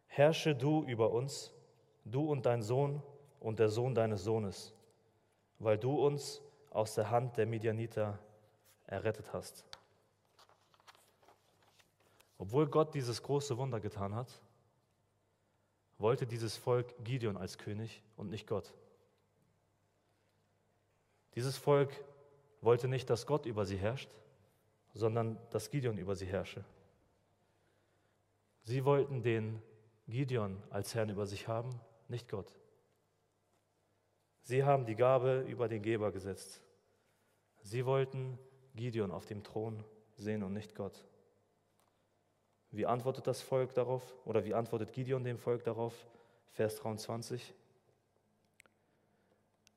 herrsche 0.07 0.55
du 0.55 0.83
über 0.83 1.11
uns, 1.11 1.51
du 2.03 2.29
und 2.29 2.45
dein 2.45 2.61
Sohn 2.61 3.01
und 3.43 3.59
der 3.59 3.69
Sohn 3.69 3.93
deines 3.93 4.23
Sohnes, 4.23 4.73
weil 5.59 5.77
du 5.77 6.03
uns 6.03 6.41
aus 6.71 6.95
der 6.95 7.11
Hand 7.11 7.37
der 7.37 7.45
Midianiter 7.45 8.17
errettet 8.85 9.33
hast. 9.33 9.65
Obwohl 12.37 12.67
Gott 12.67 12.95
dieses 12.95 13.21
große 13.21 13.57
Wunder 13.57 13.81
getan 13.81 14.15
hat, 14.15 14.41
wollte 15.97 16.25
dieses 16.25 16.55
Volk 16.55 16.95
Gideon 17.03 17.35
als 17.35 17.57
König 17.57 18.01
und 18.15 18.29
nicht 18.29 18.47
Gott. 18.47 18.73
Dieses 21.35 21.57
Volk 21.57 21.91
wollte 22.61 22.87
nicht, 22.87 23.09
dass 23.09 23.27
Gott 23.27 23.45
über 23.45 23.65
sie 23.65 23.77
herrscht, 23.77 24.09
sondern 24.93 25.37
dass 25.49 25.69
Gideon 25.69 25.97
über 25.97 26.15
sie 26.15 26.27
herrsche. 26.27 26.63
Sie 28.61 28.85
wollten 28.85 29.21
den 29.21 29.61
Gideon 30.07 30.63
als 30.69 30.95
Herrn 30.95 31.09
über 31.09 31.25
sich 31.25 31.49
haben, 31.49 31.77
nicht 32.07 32.29
Gott. 32.29 32.53
Sie 34.43 34.63
haben 34.63 34.85
die 34.85 34.95
Gabe 34.95 35.45
über 35.47 35.67
den 35.67 35.81
Geber 35.81 36.11
gesetzt. 36.11 36.61
Sie 37.61 37.85
wollten 37.85 38.37
Gideon 38.75 39.11
auf 39.11 39.25
dem 39.25 39.43
Thron 39.43 39.83
sehen 40.17 40.43
und 40.43 40.53
nicht 40.53 40.75
Gott. 40.75 41.05
Wie 42.71 42.85
antwortet 42.85 43.27
das 43.27 43.41
Volk 43.41 43.73
darauf 43.73 44.03
oder 44.25 44.43
wie 44.43 44.53
antwortet 44.53 44.91
Gideon 44.91 45.23
dem 45.23 45.37
Volk 45.37 45.63
darauf? 45.63 45.93
Vers 46.51 46.75
23. 46.77 47.53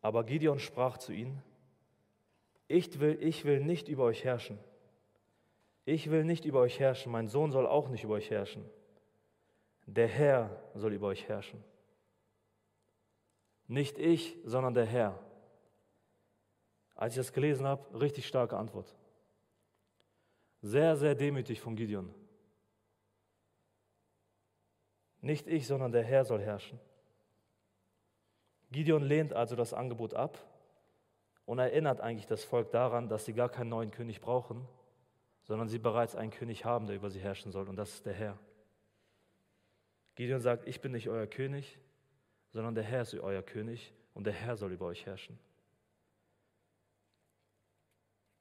Aber 0.02 0.25
Gideon 0.25 0.58
sprach 0.58 0.99
zu 0.99 1.12
ihnen, 1.12 1.42
ich 2.68 2.99
will, 2.99 3.18
ich 3.23 3.44
will 3.44 3.61
nicht 3.61 3.88
über 3.88 4.04
euch 4.04 4.25
herrschen. 4.25 4.58
Ich 5.85 6.11
will 6.11 6.25
nicht 6.25 6.44
über 6.44 6.61
euch 6.61 6.80
herrschen. 6.80 7.12
Mein 7.12 7.28
Sohn 7.28 7.52
soll 7.52 7.66
auch 7.66 7.88
nicht 7.88 8.02
über 8.02 8.14
euch 8.14 8.30
herrschen. 8.30 8.64
Der 9.87 10.08
Herr 10.08 10.50
soll 10.75 10.92
über 10.92 11.06
euch 11.06 11.28
herrschen. 11.28 11.62
Nicht 13.68 13.99
ich, 13.99 14.37
sondern 14.44 14.75
der 14.75 14.87
Herr. 14.87 15.18
Als 16.94 17.14
ich 17.14 17.18
das 17.18 17.32
gelesen 17.32 17.66
habe, 17.66 18.00
richtig 18.00 18.26
starke 18.26 18.56
Antwort. 18.56 18.94
Sehr, 20.62 20.96
sehr 20.96 21.14
demütig 21.14 21.61
von 21.61 21.76
Gideon. 21.76 22.12
Nicht 25.20 25.46
ich, 25.46 25.66
sondern 25.66 25.92
der 25.92 26.04
Herr 26.04 26.25
soll 26.25 26.40
herrschen. 26.40 26.78
Gideon 28.70 29.02
lehnt 29.02 29.32
also 29.32 29.56
das 29.56 29.75
Angebot 29.75 30.14
ab 30.14 30.38
und 31.44 31.58
erinnert 31.58 32.00
eigentlich 32.00 32.26
das 32.26 32.44
Volk 32.44 32.70
daran, 32.70 33.08
dass 33.08 33.25
sie 33.25 33.32
gar 33.32 33.49
keinen 33.49 33.68
neuen 33.68 33.90
König 33.90 34.20
brauchen, 34.20 34.66
sondern 35.42 35.68
sie 35.68 35.78
bereits 35.78 36.16
einen 36.16 36.30
König 36.30 36.64
haben, 36.64 36.87
der 36.87 36.96
über 36.96 37.11
sie 37.11 37.20
herrschen 37.20 37.52
soll, 37.52 37.68
und 37.68 37.76
das 37.76 37.94
ist 37.94 38.06
der 38.06 38.14
Herr. 38.14 38.38
Gideon 40.16 40.40
sagt, 40.40 40.66
ich 40.66 40.80
bin 40.80 40.92
nicht 40.92 41.08
euer 41.08 41.26
König, 41.26 41.78
sondern 42.57 42.75
der 42.75 42.85
Herr 42.85 43.03
ist 43.03 43.13
euer 43.13 43.43
König 43.43 43.93
und 44.15 44.25
der 44.25 44.33
Herr 44.33 44.57
soll 44.57 44.73
über 44.73 44.87
euch 44.87 45.05
herrschen. 45.05 45.39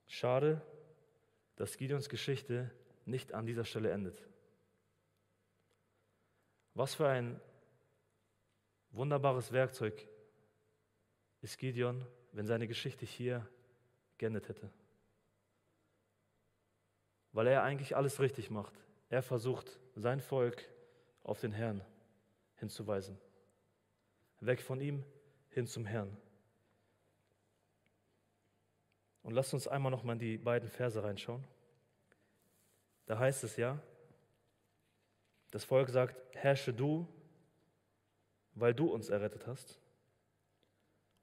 Schade, 0.07 0.61
dass 1.57 1.75
Gideons 1.75 2.07
Geschichte 2.07 2.71
nicht 3.03 3.33
an 3.33 3.45
dieser 3.45 3.65
Stelle 3.65 3.91
endet. 3.91 4.25
Was 6.75 6.95
für 6.95 7.09
ein 7.09 7.41
wunderbares 8.91 9.51
Werkzeug 9.51 10.07
ist 11.41 11.57
Gideon 11.57 12.07
wenn 12.31 12.45
seine 12.45 12.67
Geschichte 12.67 13.05
hier 13.05 13.45
geendet 14.17 14.47
hätte. 14.47 14.69
Weil 17.33 17.47
er 17.47 17.63
eigentlich 17.63 17.97
alles 17.97 18.21
richtig 18.21 18.49
macht. 18.49 18.73
Er 19.09 19.21
versucht, 19.21 19.77
sein 19.95 20.21
Volk 20.21 20.63
auf 21.23 21.41
den 21.41 21.51
Herrn 21.51 21.81
hinzuweisen. 22.55 23.17
Weg 24.39 24.61
von 24.61 24.79
ihm 24.81 25.03
hin 25.49 25.67
zum 25.67 25.85
Herrn. 25.85 26.15
Und 29.23 29.33
lasst 29.33 29.53
uns 29.53 29.67
einmal 29.67 29.91
noch 29.91 30.03
mal 30.03 30.13
in 30.13 30.19
die 30.19 30.37
beiden 30.37 30.69
Verse 30.69 31.01
reinschauen. 31.01 31.43
Da 33.05 33.17
heißt 33.17 33.43
es 33.43 33.57
ja, 33.57 33.81
das 35.51 35.63
Volk 35.63 35.89
sagt, 35.89 36.15
herrsche 36.35 36.73
du, 36.73 37.07
weil 38.53 38.73
du 38.73 38.91
uns 38.91 39.09
errettet 39.09 39.47
hast. 39.47 39.79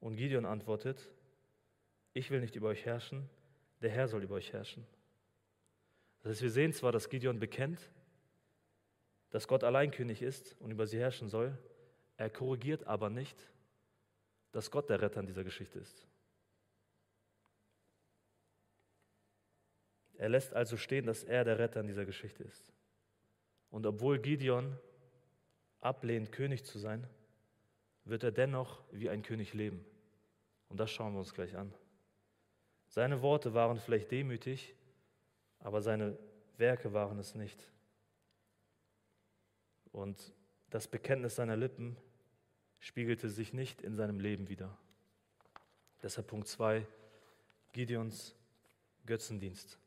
Und 0.00 0.16
Gideon 0.16 0.46
antwortet, 0.46 1.08
ich 2.12 2.30
will 2.30 2.40
nicht 2.40 2.56
über 2.56 2.68
euch 2.68 2.84
herrschen, 2.84 3.28
der 3.80 3.90
Herr 3.90 4.08
soll 4.08 4.22
über 4.22 4.34
euch 4.34 4.52
herrschen. 4.52 4.86
Das 6.22 6.30
heißt, 6.30 6.42
wir 6.42 6.50
sehen 6.50 6.72
zwar, 6.72 6.92
dass 6.92 7.08
Gideon 7.08 7.38
bekennt, 7.38 7.90
dass 9.30 9.48
Gott 9.48 9.64
allein 9.64 9.90
König 9.90 10.22
ist 10.22 10.56
und 10.60 10.70
über 10.70 10.86
sie 10.86 10.98
herrschen 10.98 11.28
soll, 11.28 11.56
er 12.22 12.30
korrigiert 12.30 12.86
aber 12.86 13.10
nicht, 13.10 13.36
dass 14.52 14.70
Gott 14.70 14.88
der 14.88 15.02
Retter 15.02 15.18
in 15.18 15.26
dieser 15.26 15.42
Geschichte 15.42 15.80
ist. 15.80 16.06
Er 20.14 20.28
lässt 20.28 20.52
also 20.54 20.76
stehen, 20.76 21.04
dass 21.04 21.24
er 21.24 21.42
der 21.42 21.58
Retter 21.58 21.80
in 21.80 21.88
dieser 21.88 22.04
Geschichte 22.04 22.44
ist. 22.44 22.72
Und 23.70 23.86
obwohl 23.86 24.20
Gideon 24.20 24.78
ablehnt, 25.80 26.30
König 26.30 26.64
zu 26.64 26.78
sein, 26.78 27.08
wird 28.04 28.22
er 28.22 28.30
dennoch 28.30 28.84
wie 28.92 29.10
ein 29.10 29.22
König 29.22 29.52
leben. 29.52 29.84
Und 30.68 30.78
das 30.78 30.92
schauen 30.92 31.14
wir 31.14 31.18
uns 31.18 31.34
gleich 31.34 31.56
an. 31.56 31.74
Seine 32.86 33.20
Worte 33.20 33.52
waren 33.52 33.80
vielleicht 33.80 34.12
demütig, 34.12 34.76
aber 35.58 35.82
seine 35.82 36.16
Werke 36.56 36.92
waren 36.92 37.18
es 37.18 37.34
nicht. 37.34 37.72
Und 39.90 40.32
das 40.70 40.86
Bekenntnis 40.86 41.34
seiner 41.34 41.56
Lippen 41.56 41.96
spiegelte 42.82 43.30
sich 43.30 43.52
nicht 43.52 43.80
in 43.80 43.94
seinem 43.94 44.18
Leben 44.18 44.48
wider. 44.48 44.76
Deshalb 46.02 46.26
Punkt 46.26 46.48
2, 46.48 46.84
Gideons 47.72 48.34
Götzendienst. 49.06 49.78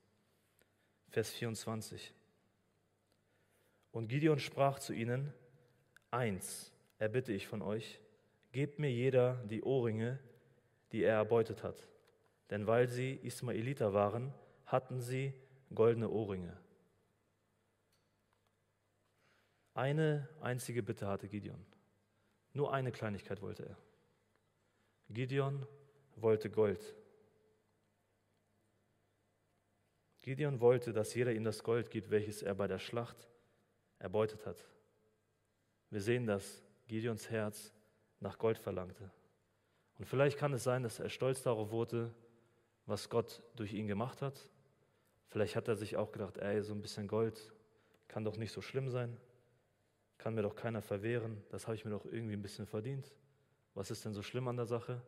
Vers 1.09 1.29
24. 1.31 2.13
Und 3.91 4.07
Gideon 4.07 4.39
sprach 4.39 4.79
zu 4.79 4.93
ihnen, 4.93 5.33
eins 6.09 6.71
erbitte 6.97 7.33
ich 7.33 7.47
von 7.47 7.61
euch, 7.61 7.99
gebt 8.53 8.79
mir 8.79 8.91
jeder 8.91 9.35
die 9.45 9.61
Ohrringe, 9.61 10.17
die 10.93 11.03
er 11.03 11.15
erbeutet 11.15 11.63
hat. 11.63 11.87
Denn 12.49 12.65
weil 12.65 12.87
sie 12.87 13.19
Ismaeliter 13.23 13.93
waren, 13.93 14.33
hatten 14.65 15.01
sie 15.01 15.33
goldene 15.73 16.09
Ohrringe. 16.09 16.55
Eine 19.73 20.29
einzige 20.39 20.81
Bitte 20.81 21.07
hatte 21.07 21.27
Gideon. 21.27 21.65
Nur 22.55 22.73
eine 22.73 22.93
Kleinigkeit 22.93 23.41
wollte 23.41 23.65
er. 23.65 23.77
Gideon 25.09 25.67
wollte 26.15 26.49
Gold. 26.49 26.95
Gideon 30.21 30.61
wollte, 30.61 30.93
dass 30.93 31.13
jeder 31.13 31.33
ihm 31.33 31.43
das 31.43 31.63
Gold 31.63 31.91
gibt, 31.91 32.09
welches 32.09 32.41
er 32.41 32.55
bei 32.55 32.67
der 32.67 32.79
Schlacht 32.79 33.27
erbeutet 33.99 34.45
hat. 34.45 34.65
Wir 35.89 35.99
sehen, 35.99 36.25
dass 36.25 36.63
Gideons 36.87 37.29
Herz 37.29 37.73
nach 38.21 38.39
Gold 38.39 38.57
verlangte. 38.57 39.11
Und 39.99 40.05
vielleicht 40.05 40.37
kann 40.37 40.53
es 40.53 40.63
sein, 40.63 40.81
dass 40.81 40.99
er 40.99 41.09
stolz 41.09 41.43
darauf 41.43 41.71
wurde, 41.71 42.15
was 42.85 43.09
Gott 43.09 43.43
durch 43.57 43.73
ihn 43.73 43.87
gemacht 43.87 44.21
hat. 44.21 44.49
Vielleicht 45.27 45.57
hat 45.57 45.67
er 45.67 45.75
sich 45.75 45.97
auch 45.97 46.13
gedacht, 46.13 46.37
ey, 46.37 46.61
so 46.61 46.73
ein 46.73 46.81
bisschen 46.81 47.09
Gold 47.09 47.53
kann 48.07 48.23
doch 48.23 48.37
nicht 48.37 48.53
so 48.53 48.61
schlimm 48.61 48.89
sein, 48.89 49.17
kann 50.17 50.33
mir 50.33 50.41
doch 50.41 50.55
keiner 50.55 50.81
verwehren, 50.81 51.43
das 51.49 51.67
habe 51.67 51.75
ich 51.75 51.85
mir 51.85 51.91
doch 51.91 52.05
irgendwie 52.05 52.33
ein 52.33 52.41
bisschen 52.41 52.65
verdient. 52.65 53.13
Was 53.73 53.91
ist 53.91 54.05
denn 54.05 54.13
so 54.13 54.21
schlimm 54.21 54.47
an 54.47 54.55
der 54.55 54.65
Sache? 54.65 55.01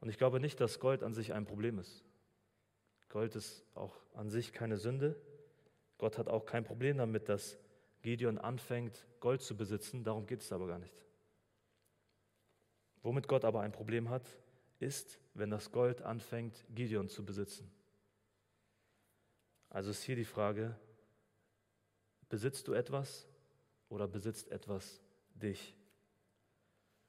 Und 0.00 0.08
ich 0.08 0.18
glaube 0.18 0.40
nicht, 0.40 0.60
dass 0.60 0.80
Gold 0.80 1.02
an 1.02 1.14
sich 1.14 1.32
ein 1.32 1.44
Problem 1.44 1.78
ist. 1.78 2.04
Gold 3.08 3.34
ist 3.36 3.64
auch 3.74 3.96
an 4.14 4.30
sich 4.30 4.52
keine 4.52 4.76
Sünde. 4.76 5.20
Gott 5.98 6.16
hat 6.16 6.28
auch 6.28 6.46
kein 6.46 6.64
Problem 6.64 6.98
damit, 6.98 7.28
dass 7.28 7.58
Gideon 8.02 8.38
anfängt, 8.38 9.06
Gold 9.20 9.42
zu 9.42 9.56
besitzen. 9.56 10.04
Darum 10.04 10.26
geht 10.26 10.40
es 10.40 10.52
aber 10.52 10.66
gar 10.66 10.78
nicht. 10.78 11.04
Womit 13.02 13.28
Gott 13.28 13.44
aber 13.44 13.60
ein 13.60 13.72
Problem 13.72 14.08
hat, 14.08 14.28
ist, 14.78 15.18
wenn 15.34 15.50
das 15.50 15.72
Gold 15.72 16.02
anfängt, 16.02 16.64
Gideon 16.74 17.08
zu 17.08 17.24
besitzen. 17.24 17.70
Also 19.68 19.90
ist 19.90 20.02
hier 20.02 20.16
die 20.16 20.24
Frage, 20.24 20.76
besitzt 22.28 22.66
du 22.68 22.72
etwas 22.72 23.26
oder 23.90 24.08
besitzt 24.08 24.48
etwas 24.50 25.00
dich? 25.34 25.76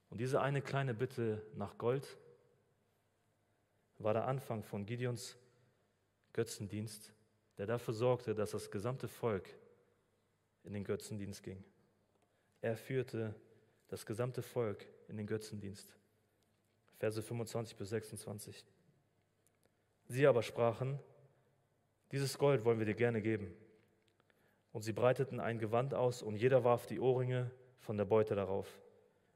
Und 0.09 0.19
diese 0.19 0.41
eine 0.41 0.61
kleine 0.61 0.93
Bitte 0.93 1.41
nach 1.55 1.77
Gold 1.77 2.17
war 3.97 4.13
der 4.13 4.27
Anfang 4.27 4.63
von 4.63 4.85
Gideons 4.85 5.38
Götzendienst, 6.33 7.13
der 7.57 7.65
dafür 7.65 7.93
sorgte, 7.93 8.35
dass 8.35 8.51
das 8.51 8.69
gesamte 8.69 9.07
Volk 9.07 9.50
in 10.63 10.73
den 10.73 10.83
Götzendienst 10.83 11.43
ging. 11.43 11.63
Er 12.61 12.75
führte 12.75 13.33
das 13.88 14.05
gesamte 14.05 14.41
Volk 14.41 14.85
in 15.07 15.17
den 15.17 15.27
Götzendienst. 15.27 15.95
Verse 16.97 17.21
25 17.21 17.75
bis 17.75 17.89
26. 17.89 18.65
Sie 20.07 20.27
aber 20.27 20.43
sprachen, 20.43 21.00
dieses 22.11 22.38
Gold 22.38 22.65
wollen 22.65 22.79
wir 22.79 22.85
dir 22.85 22.95
gerne 22.95 23.21
geben. 23.21 23.53
Und 24.71 24.83
sie 24.83 24.93
breiteten 24.93 25.39
ein 25.39 25.59
Gewand 25.59 25.93
aus 25.93 26.21
und 26.21 26.35
jeder 26.35 26.63
warf 26.63 26.85
die 26.85 26.99
Ohrringe 26.99 27.51
von 27.79 27.97
der 27.97 28.05
Beute 28.05 28.35
darauf. 28.35 28.81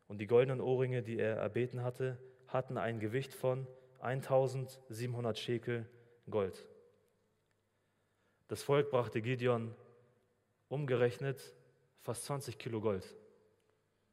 Und 0.07 0.19
die 0.19 0.27
goldenen 0.27 0.61
Ohrringe, 0.61 1.01
die 1.01 1.19
er 1.19 1.37
erbeten 1.37 1.83
hatte, 1.83 2.17
hatten 2.47 2.77
ein 2.77 2.99
Gewicht 2.99 3.33
von 3.33 3.67
1700 3.99 5.37
Schekel 5.37 5.89
Gold. 6.29 6.65
Das 8.47 8.61
Volk 8.61 8.91
brachte 8.91 9.21
Gideon 9.21 9.73
umgerechnet 10.69 11.55
fast 12.01 12.25
20 12.25 12.57
Kilo 12.57 12.79
Gold. 12.79 13.15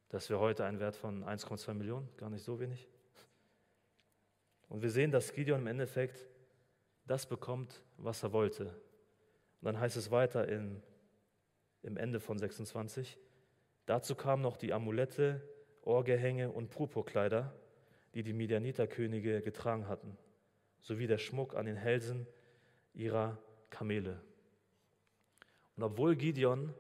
Das 0.09 0.29
wäre 0.31 0.41
heute 0.41 0.65
ein 0.65 0.81
Wert 0.81 0.97
von 0.97 1.25
1,2 1.25 1.75
Millionen, 1.75 2.09
gar 2.17 2.31
nicht 2.31 2.45
so 2.45 2.59
wenig. 2.59 2.89
Und 4.69 4.83
wir 4.83 4.91
sehen, 4.91 5.11
dass 5.11 5.33
Gideon 5.35 5.61
im 5.61 5.67
Endeffekt 5.67 6.27
das 7.07 7.27
bekommt, 7.27 7.83
was 7.99 8.23
er 8.23 8.33
wollte. 8.33 8.65
Und 8.65 9.67
dann 9.67 9.79
heißt 9.79 9.97
es 9.97 10.11
weiter 10.11 10.49
in, 10.49 10.83
im 11.83 11.97
Ende 11.97 12.21
von 12.21 12.39
26, 12.39 13.19
dazu 13.87 14.15
kamen 14.15 14.43
noch 14.43 14.57
die 14.57 14.73
Amulette, 14.73 15.43
Ohrgehänge 15.83 16.51
und 16.51 16.71
Purpurkleider, 16.71 17.55
die 18.15 18.23
die 18.23 18.33
Midianiterkönige 18.33 19.43
getragen 19.43 19.89
hatten, 19.89 20.17
sowie 20.81 21.07
der 21.07 21.19
Schmuck 21.19 21.55
an 21.55 21.67
den 21.67 21.77
Hälsen 21.77 22.27
ihrer 22.95 23.39
Kamele. 23.71 24.21
Und 25.77 25.83
obwohl 25.83 26.17
Gideon 26.17 26.75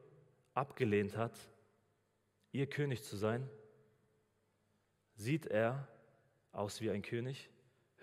abgelehnt 0.55 1.17
hat, 1.17 1.39
ihr 2.53 2.67
König 2.67 3.03
zu 3.03 3.17
sein, 3.17 3.49
sieht 5.15 5.47
er 5.47 5.89
aus 6.53 6.81
wie 6.81 6.91
ein 6.91 7.03
König, 7.03 7.51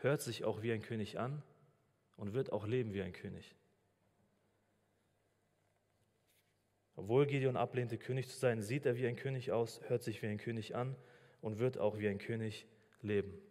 hört 0.01 0.21
sich 0.21 0.43
auch 0.43 0.62
wie 0.62 0.71
ein 0.71 0.81
König 0.81 1.19
an 1.19 1.43
und 2.17 2.33
wird 2.33 2.51
auch 2.51 2.65
leben 2.65 2.93
wie 2.93 3.01
ein 3.01 3.13
König. 3.13 3.55
Obwohl 6.99 7.25
Gideon 7.27 7.55
ablehnte, 7.55 7.97
König 7.97 8.27
zu 8.27 8.38
sein, 8.38 8.62
sieht 8.62 8.85
er 8.85 8.97
wie 8.97 9.07
ein 9.07 9.15
König 9.15 9.53
aus, 9.53 9.79
hört 9.88 10.03
sich 10.03 10.21
wie 10.21 10.27
ein 10.27 10.38
König 10.38 10.75
an 10.75 10.97
und 11.39 11.57
wird 11.57 11.77
auch 11.77 11.97
wie 11.97 12.09
ein 12.09 12.17
König 12.17 12.67
leben. 13.01 13.41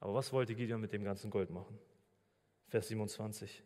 Aber 0.00 0.14
was 0.14 0.32
wollte 0.32 0.54
Gideon 0.54 0.80
mit 0.80 0.94
dem 0.94 1.04
ganzen 1.04 1.30
Gold 1.30 1.50
machen? 1.50 1.78
Vers 2.68 2.88
27. 2.88 3.62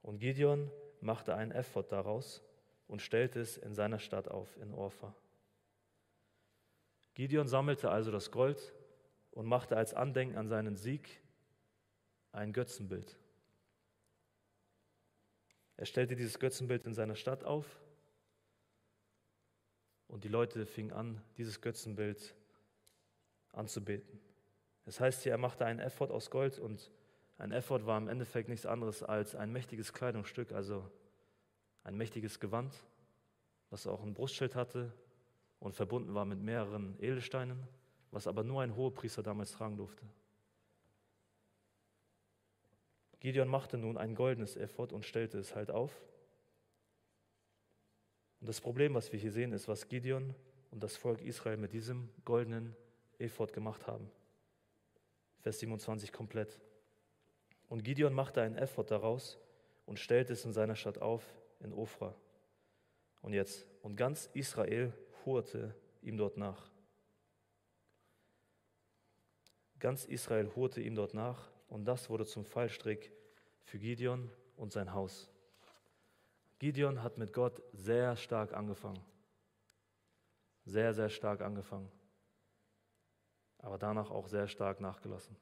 Und 0.00 0.18
Gideon 0.18 0.70
machte 1.00 1.34
einen 1.34 1.50
Effort 1.50 1.86
daraus 1.90 2.40
und 2.86 3.02
stellte 3.02 3.40
es 3.40 3.56
in 3.56 3.74
seiner 3.74 3.98
Stadt 3.98 4.28
auf, 4.28 4.56
in 4.58 4.72
Orpha. 4.72 5.12
Gideon 7.14 7.48
sammelte 7.48 7.90
also 7.90 8.12
das 8.12 8.30
Gold 8.30 8.74
und 9.32 9.46
machte 9.46 9.76
als 9.76 9.92
Andenken 9.92 10.38
an 10.38 10.46
seinen 10.46 10.76
Sieg 10.76 11.20
ein 12.30 12.52
Götzenbild. 12.52 13.18
Er 15.76 15.86
stellte 15.86 16.14
dieses 16.14 16.38
Götzenbild 16.38 16.86
in 16.86 16.94
seiner 16.94 17.16
Stadt 17.16 17.42
auf 17.42 17.80
und 20.08 20.24
die 20.24 20.28
Leute 20.28 20.66
fingen 20.66 20.92
an, 20.92 21.20
dieses 21.36 21.60
Götzenbild 21.60 22.34
anzubeten. 23.52 24.20
Das 24.84 25.00
heißt 25.00 25.22
hier, 25.22 25.32
er 25.32 25.38
machte 25.38 25.64
einen 25.64 25.80
Effort 25.80 26.10
aus 26.10 26.30
Gold 26.30 26.58
und 26.58 26.90
ein 27.38 27.52
Effort 27.52 27.86
war 27.86 27.98
im 27.98 28.08
Endeffekt 28.08 28.48
nichts 28.48 28.66
anderes 28.66 29.02
als 29.02 29.34
ein 29.34 29.52
mächtiges 29.52 29.92
Kleidungsstück, 29.92 30.52
also 30.52 30.88
ein 31.82 31.96
mächtiges 31.96 32.38
Gewand, 32.38 32.74
was 33.70 33.86
auch 33.86 34.02
ein 34.02 34.14
Brustschild 34.14 34.54
hatte 34.54 34.92
und 35.58 35.74
verbunden 35.74 36.14
war 36.14 36.24
mit 36.24 36.40
mehreren 36.40 36.96
Edelsteinen, 37.00 37.66
was 38.10 38.26
aber 38.26 38.44
nur 38.44 38.62
ein 38.62 38.76
Hohepriester 38.76 39.22
damals 39.22 39.52
tragen 39.52 39.76
durfte. 39.76 40.04
Gideon 43.20 43.48
machte 43.48 43.78
nun 43.78 43.96
ein 43.96 44.14
goldenes 44.14 44.54
Effort 44.54 44.92
und 44.92 45.04
stellte 45.06 45.38
es 45.38 45.54
halt 45.54 45.70
auf. 45.70 45.98
Und 48.44 48.48
das 48.48 48.60
Problem, 48.60 48.92
was 48.92 49.10
wir 49.10 49.18
hier 49.18 49.32
sehen, 49.32 49.52
ist, 49.52 49.68
was 49.68 49.88
Gideon 49.88 50.34
und 50.70 50.82
das 50.82 50.98
Volk 50.98 51.22
Israel 51.22 51.56
mit 51.56 51.72
diesem 51.72 52.10
goldenen 52.26 52.76
Ephod 53.16 53.54
gemacht 53.54 53.86
haben. 53.86 54.10
Vers 55.40 55.60
27 55.60 56.12
komplett. 56.12 56.60
Und 57.70 57.84
Gideon 57.84 58.12
machte 58.12 58.42
einen 58.42 58.58
Effort 58.58 58.84
daraus 58.90 59.38
und 59.86 59.98
stellte 59.98 60.34
es 60.34 60.44
in 60.44 60.52
seiner 60.52 60.76
Stadt 60.76 60.98
auf, 60.98 61.24
in 61.60 61.72
Ofra. 61.72 62.14
Und 63.22 63.32
jetzt, 63.32 63.64
und 63.80 63.96
ganz 63.96 64.28
Israel 64.34 64.92
hurte 65.24 65.74
ihm 66.02 66.18
dort 66.18 66.36
nach. 66.36 66.70
Ganz 69.78 70.04
Israel 70.04 70.54
hurte 70.54 70.82
ihm 70.82 70.96
dort 70.96 71.14
nach 71.14 71.50
und 71.68 71.86
das 71.86 72.10
wurde 72.10 72.26
zum 72.26 72.44
Fallstrick 72.44 73.10
für 73.62 73.78
Gideon 73.78 74.30
und 74.58 74.70
sein 74.70 74.92
Haus. 74.92 75.33
Gideon 76.64 77.02
hat 77.02 77.18
mit 77.18 77.34
Gott 77.34 77.62
sehr 77.74 78.16
stark 78.16 78.54
angefangen. 78.54 79.04
Sehr, 80.64 80.94
sehr 80.94 81.10
stark 81.10 81.42
angefangen. 81.42 81.92
Aber 83.58 83.76
danach 83.76 84.10
auch 84.10 84.28
sehr 84.28 84.48
stark 84.48 84.80
nachgelassen. 84.80 85.36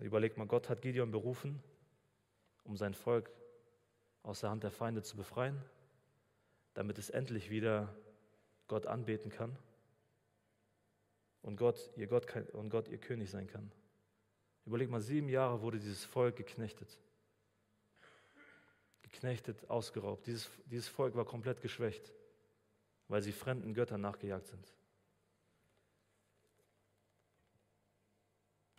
Überleg 0.00 0.38
mal, 0.38 0.46
Gott 0.46 0.70
hat 0.70 0.80
Gideon 0.80 1.10
berufen, 1.10 1.62
um 2.64 2.78
sein 2.78 2.94
Volk 2.94 3.30
aus 4.22 4.40
der 4.40 4.48
Hand 4.48 4.62
der 4.62 4.70
Feinde 4.70 5.02
zu 5.02 5.18
befreien, 5.18 5.62
damit 6.72 6.96
es 6.96 7.10
endlich 7.10 7.50
wieder 7.50 7.94
Gott 8.68 8.86
anbeten 8.86 9.30
kann 9.30 9.54
und 11.42 11.56
Gott 11.56 11.90
ihr, 11.94 12.06
Gott, 12.06 12.34
und 12.54 12.70
Gott 12.70 12.88
ihr 12.88 12.96
König 12.96 13.28
sein 13.28 13.48
kann. 13.48 13.70
Überleg 14.64 14.88
mal, 14.88 15.02
sieben 15.02 15.28
Jahre 15.28 15.60
wurde 15.60 15.78
dieses 15.78 16.06
Volk 16.06 16.36
geknechtet. 16.36 16.98
Geknechtet, 19.12 19.68
ausgeraubt. 19.68 20.26
Dieses, 20.26 20.50
dieses 20.66 20.88
Volk 20.88 21.14
war 21.14 21.24
komplett 21.24 21.60
geschwächt, 21.60 22.12
weil 23.08 23.22
sie 23.22 23.32
fremden 23.32 23.74
Göttern 23.74 24.00
nachgejagt 24.00 24.46
sind. 24.46 24.74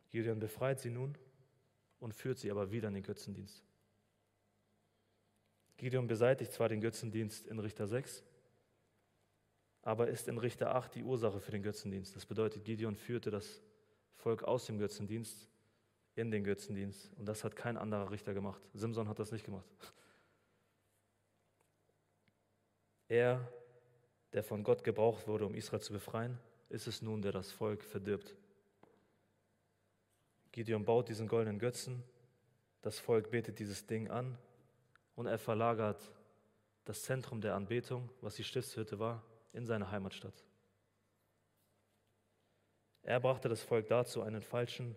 Gideon 0.09 0.39
befreit 0.39 0.79
sie 0.79 0.89
nun 0.89 1.17
und 1.99 2.13
führt 2.13 2.39
sie 2.39 2.51
aber 2.51 2.71
wieder 2.71 2.89
in 2.89 2.95
den 2.95 3.03
Götzendienst. 3.03 3.63
Gideon 5.77 6.07
beseitigt 6.07 6.51
zwar 6.51 6.69
den 6.69 6.81
Götzendienst 6.81 7.47
in 7.47 7.59
Richter 7.59 7.87
6, 7.87 8.23
aber 9.81 10.09
ist 10.09 10.27
in 10.27 10.37
Richter 10.37 10.75
8 10.75 10.93
die 10.95 11.03
Ursache 11.03 11.39
für 11.39 11.51
den 11.51 11.63
Götzendienst. 11.63 12.15
Das 12.15 12.25
bedeutet, 12.25 12.65
Gideon 12.65 12.95
führte 12.95 13.31
das 13.31 13.61
Volk 14.15 14.43
aus 14.43 14.65
dem 14.65 14.77
Götzendienst 14.77 15.49
in 16.15 16.29
den 16.29 16.43
Götzendienst. 16.43 17.11
Und 17.17 17.25
das 17.25 17.43
hat 17.43 17.55
kein 17.55 17.77
anderer 17.77 18.11
Richter 18.11 18.33
gemacht. 18.33 18.61
Simson 18.73 19.07
hat 19.07 19.17
das 19.17 19.31
nicht 19.31 19.45
gemacht. 19.45 19.65
Er, 23.11 23.45
der 24.31 24.41
von 24.41 24.63
Gott 24.63 24.85
gebraucht 24.85 25.27
wurde, 25.27 25.45
um 25.45 25.53
Israel 25.53 25.81
zu 25.81 25.91
befreien, 25.91 26.39
ist 26.69 26.87
es 26.87 27.01
nun, 27.01 27.21
der 27.21 27.33
das 27.33 27.51
Volk 27.51 27.83
verdirbt. 27.83 28.37
Gideon 30.53 30.85
baut 30.85 31.09
diesen 31.09 31.27
goldenen 31.27 31.59
Götzen, 31.59 32.05
das 32.81 32.99
Volk 32.99 33.29
betet 33.29 33.59
dieses 33.59 33.85
Ding 33.85 34.09
an 34.09 34.37
und 35.15 35.27
er 35.27 35.37
verlagert 35.37 36.09
das 36.85 37.03
Zentrum 37.03 37.41
der 37.41 37.55
Anbetung, 37.55 38.09
was 38.21 38.35
die 38.35 38.45
Stiftshütte 38.45 38.97
war, 38.97 39.21
in 39.51 39.65
seine 39.65 39.91
Heimatstadt. 39.91 40.45
Er 43.03 43.19
brachte 43.19 43.49
das 43.49 43.61
Volk 43.61 43.89
dazu, 43.89 44.21
einen 44.21 44.41
falschen 44.41 44.95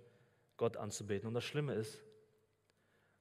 Gott 0.56 0.76
anzubeten. 0.76 1.26
Und 1.26 1.34
das 1.34 1.42
Schlimme 1.42 1.74
ist, 1.74 2.00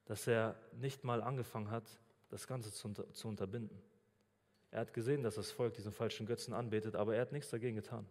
dass 0.06 0.27
er 0.27 0.56
nicht 0.73 1.03
mal 1.03 1.23
angefangen 1.23 1.71
hat, 1.71 1.99
das 2.29 2.45
Ganze 2.45 2.71
zu, 2.71 2.89
unter, 2.89 3.12
zu 3.12 3.27
unterbinden. 3.27 3.82
Er 4.73 4.79
hat 4.79 4.93
gesehen, 4.95 5.21
dass 5.21 5.36
das 5.36 5.51
Volk 5.51 5.75
diesen 5.75 5.91
falschen 5.91 6.25
Götzen 6.25 6.51
anbetet, 6.51 6.95
aber 6.95 7.13
er 7.13 7.21
hat 7.21 7.31
nichts 7.31 7.51
dagegen 7.51 7.75
getan. 7.75 8.07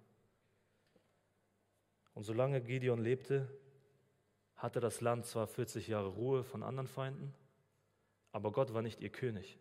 Und 2.15 2.23
solange 2.23 2.61
Gideon 2.61 3.01
lebte, 3.03 3.49
hatte 4.55 4.79
das 4.79 5.01
Land 5.01 5.27
zwar 5.27 5.49
40 5.49 5.89
Jahre 5.89 6.07
Ruhe 6.07 6.45
von 6.45 6.63
anderen 6.63 6.87
Feinden, 6.87 7.35
aber 8.31 8.53
Gott 8.53 8.73
war 8.73 8.81
nicht 8.81 9.01
ihr 9.01 9.11
König. 9.11 9.59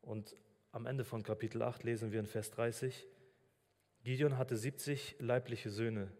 Und 0.00 0.34
am 0.72 0.86
Ende 0.86 1.04
von 1.04 1.22
Kapitel 1.22 1.62
8 1.62 1.84
lesen 1.84 2.10
wir 2.10 2.18
in 2.18 2.26
Vers 2.26 2.50
30, 2.50 3.06
Gideon 4.02 4.38
hatte 4.38 4.56
70 4.56 5.20
leibliche 5.20 5.70
Söhne, 5.70 6.10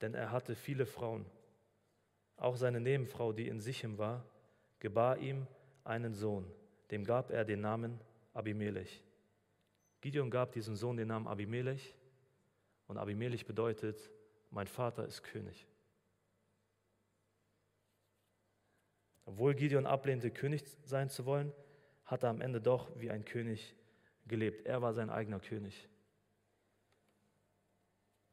denn 0.00 0.14
er 0.14 0.32
hatte 0.32 0.54
viele 0.54 0.86
Frauen. 0.86 1.26
Auch 2.38 2.56
seine 2.56 2.80
Nebenfrau, 2.80 3.34
die 3.34 3.48
in 3.48 3.60
Sichem 3.60 3.98
war, 3.98 4.24
gebar 4.78 5.18
ihm 5.18 5.46
einen 5.84 6.14
Sohn, 6.14 6.50
dem 6.90 7.04
gab 7.04 7.30
er 7.30 7.44
den 7.44 7.60
Namen 7.60 8.00
Abimelech. 8.36 9.02
Gideon 10.00 10.30
gab 10.30 10.52
diesem 10.52 10.76
Sohn 10.76 10.96
den 10.96 11.08
Namen 11.08 11.26
Abimelech 11.26 11.94
und 12.86 12.98
Abimelech 12.98 13.46
bedeutet, 13.46 14.10
mein 14.50 14.66
Vater 14.66 15.06
ist 15.06 15.22
König. 15.22 15.66
Obwohl 19.24 19.54
Gideon 19.54 19.86
ablehnte, 19.86 20.30
König 20.30 20.64
sein 20.84 21.08
zu 21.08 21.24
wollen, 21.24 21.52
hat 22.04 22.22
er 22.22 22.30
am 22.30 22.40
Ende 22.40 22.60
doch 22.60 22.88
wie 23.00 23.10
ein 23.10 23.24
König 23.24 23.74
gelebt. 24.26 24.66
Er 24.66 24.82
war 24.82 24.92
sein 24.92 25.10
eigener 25.10 25.40
König. 25.40 25.88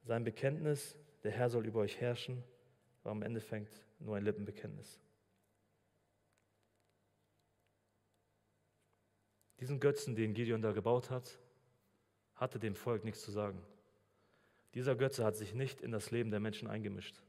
Sein 0.03 0.23
Bekenntnis, 0.23 0.97
der 1.23 1.31
Herr 1.31 1.49
soll 1.49 1.65
über 1.65 1.79
euch 1.79 1.99
herrschen, 1.99 2.43
war 3.03 3.13
im 3.13 3.23
Endeffekt 3.23 3.85
nur 3.99 4.17
ein 4.17 4.23
Lippenbekenntnis. 4.23 4.99
Diesen 9.63 9.79
Götzen, 9.79 10.13
den 10.13 10.33
Gideon 10.33 10.61
da 10.61 10.73
gebaut 10.73 11.09
hat, 11.09 11.39
hatte 12.35 12.59
dem 12.59 12.75
Volk 12.75 13.05
nichts 13.05 13.21
zu 13.21 13.31
sagen. 13.31 13.63
Dieser 14.73 14.93
Götze 14.93 15.23
hat 15.23 15.37
sich 15.37 15.53
nicht 15.53 15.79
in 15.79 15.93
das 15.93 16.11
Leben 16.11 16.31
der 16.31 16.41
Menschen 16.41 16.67
eingemischt. 16.67 17.23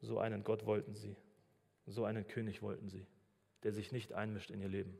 So 0.00 0.20
einen 0.20 0.44
Gott 0.44 0.64
wollten 0.64 0.94
sie, 0.94 1.16
so 1.86 2.04
einen 2.04 2.28
König 2.28 2.62
wollten 2.62 2.88
sie, 2.88 3.04
der 3.64 3.72
sich 3.72 3.90
nicht 3.90 4.12
einmischt 4.12 4.52
in 4.52 4.60
ihr 4.60 4.68
Leben. 4.68 4.96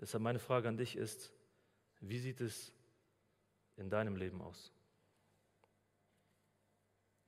Deshalb 0.00 0.22
meine 0.22 0.38
Frage 0.38 0.68
an 0.68 0.76
dich 0.76 0.94
ist, 0.94 1.32
wie 1.98 2.20
sieht 2.20 2.40
es 2.40 2.72
in 3.76 3.90
deinem 3.90 4.14
Leben 4.14 4.40
aus? 4.40 4.72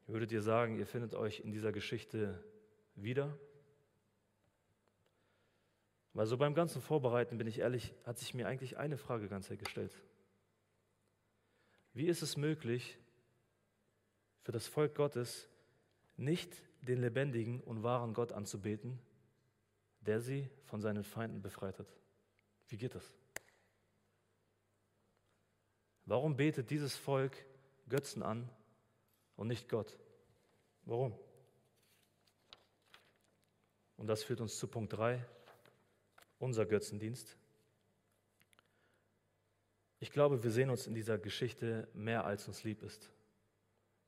Würdet 0.07 0.30
ihr 0.30 0.42
sagen, 0.42 0.78
ihr 0.78 0.87
findet 0.87 1.16
euch 1.16 1.40
in 1.40 1.50
dieser 1.50 1.72
Geschichte 1.72 2.40
wieder? 2.94 3.37
Weil 6.14 6.27
so 6.27 6.38
beim 6.38 6.55
ganzen 6.55 6.81
Vorbereiten, 6.81 7.38
bin 7.38 7.48
ich 7.48 7.59
ehrlich, 7.59 7.92
hat 8.05 8.18
sich 8.18 8.35
mir 8.35 8.46
eigentlich 8.46 8.79
eine 8.79 8.96
Frage 8.96 9.29
ganz 9.29 9.48
gestellt. 9.48 9.92
Wie 11.92 12.07
ist 12.07 12.22
es 12.22 12.37
möglich, 12.37 12.98
für 14.42 14.53
das 14.53 14.68
Volk 14.68 14.94
Gottes 14.94 15.48
nicht 16.16 16.62
den 16.83 17.00
lebendigen 17.00 17.61
und 17.61 17.83
wahren 17.83 18.14
Gott 18.14 18.31
anzubeten, 18.31 18.98
der 20.00 20.20
sie 20.20 20.48
von 20.66 20.81
seinen 20.81 21.03
Feinden 21.03 21.42
befreit 21.42 21.79
hat? 21.81 21.92
Wie 22.68 22.77
geht 22.77 22.94
das? 22.94 23.14
Warum 26.07 26.37
betet 26.37 26.70
dieses 26.70 26.96
Volk 26.96 27.44
Götzen 27.88 28.22
an 28.22 28.48
und 29.37 29.48
nicht 29.48 29.68
Gott? 29.68 29.98
Warum? 30.85 31.18
Und 33.96 34.07
das 34.07 34.22
führt 34.22 34.40
uns 34.40 34.59
zu 34.59 34.68
Punkt 34.68 34.92
3, 34.92 35.24
unser 36.44 36.66
Götzendienst. 36.66 37.37
Ich 39.98 40.11
glaube, 40.12 40.44
wir 40.44 40.50
sehen 40.50 40.70
uns 40.70 40.87
in 40.87 40.94
dieser 40.94 41.18
Geschichte 41.18 41.88
mehr, 41.94 42.24
als 42.26 42.46
uns 42.46 42.62
lieb 42.62 42.83
ist. 42.83 43.11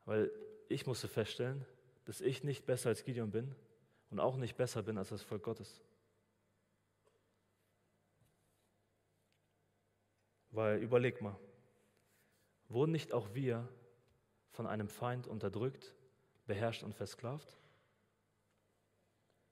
Weil 0.04 0.30
ich 0.68 0.86
musste 0.86 1.08
feststellen, 1.08 1.64
dass 2.04 2.20
ich 2.20 2.44
nicht 2.44 2.66
besser 2.66 2.90
als 2.90 3.04
Gideon 3.04 3.30
bin 3.30 3.54
und 4.10 4.20
auch 4.20 4.36
nicht 4.36 4.56
besser 4.56 4.82
bin 4.82 4.98
als 4.98 5.08
das 5.08 5.22
Volk 5.22 5.42
Gottes. 5.42 5.82
Weil 10.50 10.78
überleg 10.78 11.20
mal, 11.22 11.38
wurden 12.68 12.92
nicht 12.92 13.12
auch 13.12 13.34
wir 13.34 13.68
von 14.50 14.66
einem 14.66 14.88
Feind 14.88 15.26
unterdrückt, 15.26 15.94
beherrscht 16.46 16.82
und 16.82 16.94
versklavt? 16.94 17.58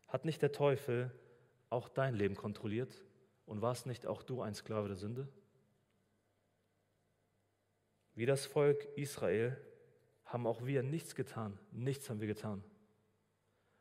Hat 0.07 0.25
nicht 0.25 0.42
der 0.42 0.53
Teufel 0.53 1.11
auch 1.70 1.88
dein 1.88 2.14
Leben 2.14 2.35
kontrolliert 2.35 3.05
und 3.46 3.62
warst 3.62 3.87
nicht 3.87 4.07
auch 4.07 4.22
du 4.22 4.42
ein 4.42 4.55
Sklave 4.55 4.88
der 4.88 4.96
Sünde? 4.96 5.29
Wie 8.14 8.27
das 8.27 8.46
Volk 8.46 8.85
Israel 8.96 9.57
haben 10.24 10.46
auch 10.46 10.64
wir 10.64 10.83
nichts 10.83 11.14
getan, 11.14 11.59
nichts 11.72 12.09
haben 12.09 12.20
wir 12.20 12.29
getan, 12.29 12.62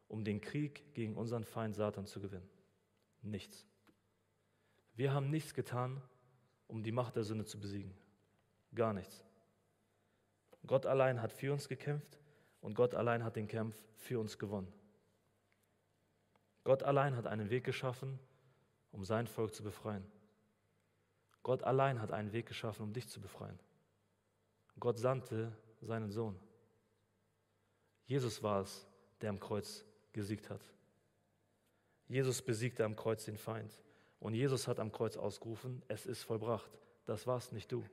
um 0.07 0.23
den 0.23 0.41
Krieg 0.41 0.93
gegen 0.93 1.15
unseren 1.15 1.43
Feind 1.43 1.75
Satan 1.75 2.05
zu 2.05 2.19
gewinnen. 2.19 2.49
Nichts. 3.21 3.65
Wir 4.95 5.13
haben 5.13 5.29
nichts 5.29 5.53
getan, 5.53 6.01
um 6.67 6.83
die 6.83 6.91
Macht 6.91 7.15
der 7.15 7.23
Sünde 7.23 7.45
zu 7.45 7.59
besiegen. 7.59 7.93
Gar 8.75 8.93
nichts. 8.93 9.23
Gott 10.65 10.85
allein 10.85 11.21
hat 11.21 11.31
für 11.31 11.51
uns 11.51 11.67
gekämpft 11.67 12.19
und 12.61 12.73
Gott 12.73 12.95
allein 12.95 13.23
hat 13.23 13.35
den 13.35 13.47
Kampf 13.47 13.75
für 13.97 14.19
uns 14.19 14.37
gewonnen. 14.39 14.71
Gott 16.63 16.83
allein 16.83 17.15
hat 17.15 17.27
einen 17.27 17.49
Weg 17.49 17.63
geschaffen, 17.63 18.19
um 18.91 19.03
sein 19.03 19.27
Volk 19.27 19.53
zu 19.53 19.63
befreien. 19.63 20.05
Gott 21.41 21.63
allein 21.63 22.01
hat 22.01 22.11
einen 22.11 22.31
Weg 22.31 22.45
geschaffen, 22.45 22.83
um 22.83 22.93
dich 22.93 23.07
zu 23.09 23.19
befreien. 23.19 23.59
Gott 24.79 24.97
sandte 24.97 25.55
seinen 25.81 26.09
Sohn. 26.09 26.39
Jesus 28.05 28.41
war 28.41 28.61
es, 28.61 28.87
der 29.21 29.29
am 29.29 29.39
Kreuz 29.39 29.85
gesiegt 30.13 30.49
hat. 30.49 30.61
Jesus 32.07 32.41
besiegte 32.41 32.85
am 32.85 32.95
Kreuz 32.95 33.25
den 33.25 33.37
Feind. 33.37 33.73
Und 34.19 34.33
Jesus 34.33 34.67
hat 34.67 34.79
am 34.79 34.91
Kreuz 34.91 35.17
ausgerufen, 35.17 35.81
es 35.89 36.05
ist 36.05 36.23
vollbracht. 36.23 36.71
Das 37.05 37.27
warst 37.27 37.51
nicht 37.51 37.71
du. 37.71 37.83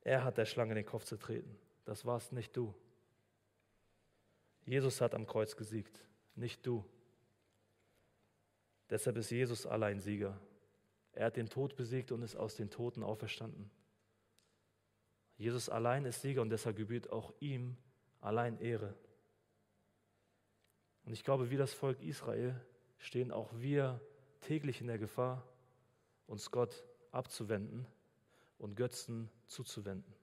Er 0.00 0.24
hat 0.24 0.38
der 0.38 0.46
Schlange 0.46 0.74
den 0.74 0.86
Kopf 0.86 1.04
zertreten. 1.04 1.56
Das 1.84 2.04
warst 2.04 2.32
nicht 2.32 2.56
du. 2.56 2.74
Jesus 4.68 5.00
hat 5.00 5.14
am 5.14 5.26
Kreuz 5.26 5.56
gesiegt, 5.56 6.04
nicht 6.34 6.66
du. 6.66 6.84
Deshalb 8.90 9.16
ist 9.16 9.30
Jesus 9.30 9.64
allein 9.64 9.98
Sieger. 9.98 10.38
Er 11.12 11.24
hat 11.26 11.36
den 11.38 11.48
Tod 11.48 11.74
besiegt 11.74 12.12
und 12.12 12.20
ist 12.20 12.36
aus 12.36 12.54
den 12.54 12.68
Toten 12.68 13.02
auferstanden. 13.02 13.70
Jesus 15.38 15.70
allein 15.70 16.04
ist 16.04 16.20
Sieger 16.20 16.42
und 16.42 16.50
deshalb 16.50 16.76
gebührt 16.76 17.10
auch 17.10 17.32
ihm 17.40 17.78
allein 18.20 18.58
Ehre. 18.58 18.94
Und 21.06 21.14
ich 21.14 21.24
glaube, 21.24 21.48
wie 21.48 21.56
das 21.56 21.72
Volk 21.72 22.02
Israel 22.02 22.54
stehen 22.98 23.32
auch 23.32 23.50
wir 23.54 24.02
täglich 24.42 24.82
in 24.82 24.86
der 24.86 24.98
Gefahr, 24.98 25.48
uns 26.26 26.50
Gott 26.50 26.84
abzuwenden 27.10 27.86
und 28.58 28.74
Götzen 28.74 29.30
zuzuwenden. 29.46 30.14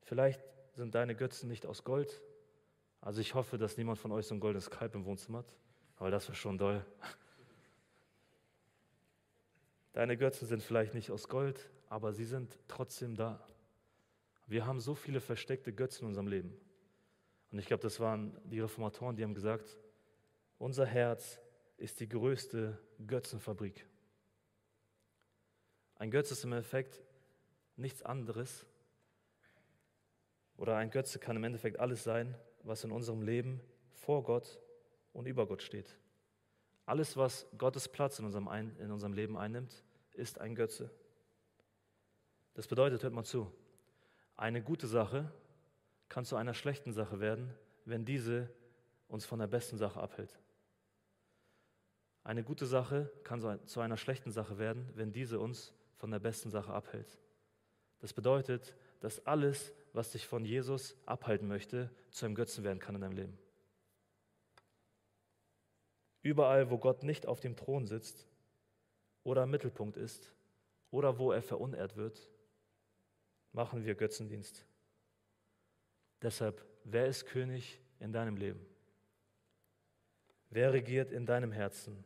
Vielleicht 0.00 0.42
sind 0.74 0.94
deine 0.94 1.14
Götzen 1.14 1.50
nicht 1.50 1.66
aus 1.66 1.84
Gold. 1.84 2.22
Also 3.00 3.20
ich 3.20 3.34
hoffe, 3.34 3.56
dass 3.56 3.76
niemand 3.76 3.98
von 3.98 4.12
euch 4.12 4.26
so 4.26 4.34
ein 4.34 4.40
goldenes 4.40 4.70
Kalb 4.70 4.94
im 4.94 5.04
Wohnzimmer 5.04 5.38
hat, 5.38 5.52
aber 5.96 6.10
das 6.10 6.28
wäre 6.28 6.36
schon 6.36 6.58
doll. 6.58 6.84
Deine 9.92 10.16
Götzen 10.16 10.46
sind 10.46 10.62
vielleicht 10.62 10.94
nicht 10.94 11.10
aus 11.10 11.28
Gold, 11.28 11.70
aber 11.88 12.12
sie 12.12 12.24
sind 12.24 12.58
trotzdem 12.68 13.16
da. 13.16 13.44
Wir 14.46 14.66
haben 14.66 14.80
so 14.80 14.94
viele 14.94 15.20
versteckte 15.20 15.72
Götzen 15.72 16.02
in 16.02 16.08
unserem 16.08 16.28
Leben. 16.28 16.56
Und 17.50 17.58
ich 17.58 17.66
glaube, 17.66 17.82
das 17.82 17.98
waren 17.98 18.36
die 18.44 18.60
Reformatoren, 18.60 19.16
die 19.16 19.24
haben 19.24 19.34
gesagt, 19.34 19.76
unser 20.58 20.86
Herz 20.86 21.40
ist 21.76 21.98
die 22.00 22.08
größte 22.08 22.78
Götzenfabrik. 23.06 23.86
Ein 25.96 26.10
Götze 26.10 26.34
ist 26.34 26.44
im 26.44 26.52
Endeffekt 26.52 27.02
nichts 27.76 28.02
anderes 28.02 28.66
oder 30.56 30.76
ein 30.76 30.90
Götze 30.90 31.18
kann 31.18 31.36
im 31.36 31.44
Endeffekt 31.44 31.80
alles 31.80 32.04
sein, 32.04 32.34
was 32.62 32.84
in 32.84 32.92
unserem 32.92 33.22
Leben 33.22 33.60
vor 33.92 34.22
Gott 34.22 34.60
und 35.12 35.26
über 35.26 35.46
Gott 35.46 35.62
steht. 35.62 35.96
Alles, 36.86 37.16
was 37.16 37.46
Gottes 37.56 37.88
Platz 37.88 38.18
in 38.18 38.24
unserem, 38.24 38.48
ein 38.48 38.76
in 38.76 38.90
unserem 38.90 39.12
Leben 39.12 39.36
einnimmt, 39.36 39.84
ist 40.12 40.40
ein 40.40 40.54
Götze. 40.54 40.90
Das 42.54 42.66
bedeutet, 42.66 43.02
hört 43.02 43.12
mal 43.12 43.24
zu, 43.24 43.52
eine 44.36 44.62
gute 44.62 44.86
Sache 44.86 45.32
kann 46.08 46.24
zu 46.24 46.36
einer 46.36 46.54
schlechten 46.54 46.92
Sache 46.92 47.20
werden, 47.20 47.54
wenn 47.84 48.04
diese 48.04 48.50
uns 49.06 49.24
von 49.24 49.38
der 49.38 49.46
besten 49.46 49.76
Sache 49.76 50.00
abhält. 50.00 50.38
Eine 52.24 52.42
gute 52.42 52.66
Sache 52.66 53.10
kann 53.22 53.66
zu 53.66 53.80
einer 53.80 53.96
schlechten 53.96 54.30
Sache 54.30 54.58
werden, 54.58 54.88
wenn 54.94 55.12
diese 55.12 55.38
uns 55.38 55.72
von 55.96 56.10
der 56.10 56.18
besten 56.18 56.50
Sache 56.50 56.72
abhält. 56.72 57.18
Das 58.00 58.12
bedeutet, 58.12 58.76
dass 59.00 59.24
alles, 59.26 59.72
was 59.92 60.12
dich 60.12 60.26
von 60.26 60.44
Jesus 60.44 60.96
abhalten 61.06 61.48
möchte, 61.48 61.90
zu 62.10 62.26
einem 62.26 62.34
Götzen 62.34 62.64
werden 62.64 62.78
kann 62.78 62.94
in 62.94 63.00
deinem 63.00 63.16
Leben. 63.16 63.38
Überall, 66.22 66.70
wo 66.70 66.78
Gott 66.78 67.02
nicht 67.02 67.26
auf 67.26 67.40
dem 67.40 67.56
Thron 67.56 67.86
sitzt 67.86 68.26
oder 69.24 69.44
im 69.44 69.50
Mittelpunkt 69.50 69.96
ist 69.96 70.32
oder 70.90 71.18
wo 71.18 71.32
er 71.32 71.42
verunehrt 71.42 71.96
wird, 71.96 72.28
machen 73.52 73.84
wir 73.84 73.94
Götzendienst. 73.94 74.64
Deshalb, 76.22 76.64
wer 76.84 77.06
ist 77.06 77.26
König 77.26 77.80
in 77.98 78.12
deinem 78.12 78.36
Leben? 78.36 78.64
Wer 80.50 80.72
regiert 80.72 81.10
in 81.10 81.26
deinem 81.26 81.52
Herzen 81.52 82.04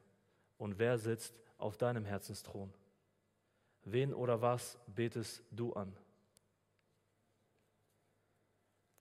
und 0.59 0.79
wer 0.79 0.99
sitzt 0.99 1.35
auf 1.59 1.77
deinem 1.77 2.05
Herzensthron? 2.05 2.73
Wen 3.85 4.15
oder 4.15 4.41
was 4.41 4.79
betest 4.87 5.43
du 5.51 5.73
an? 5.73 5.97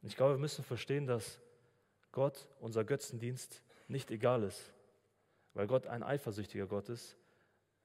Ich 0.03 0.17
glaube, 0.17 0.33
wir 0.33 0.39
müssen 0.39 0.63
verstehen, 0.63 1.07
dass 1.07 1.39
Gott 2.11 2.49
unser 2.59 2.83
Götzendienst 2.83 3.63
nicht 3.87 4.11
egal 4.11 4.43
ist, 4.43 4.73
weil 5.53 5.65
Gott 5.65 5.87
ein 5.87 6.03
eifersüchtiger 6.03 6.67
Gott 6.67 6.89
ist 6.89 7.17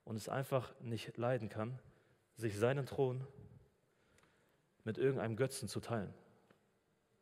und 0.04 0.16
es 0.16 0.28
einfach 0.28 0.74
nicht 0.81 1.16
leiden 1.16 1.48
kann, 1.48 1.78
sich 2.35 2.59
seinen 2.59 2.87
Thron 2.87 3.26
mit 4.85 4.98
irgendeinem 4.98 5.37
Götzen 5.37 5.68
zu 5.68 5.81
teilen. 5.81 6.12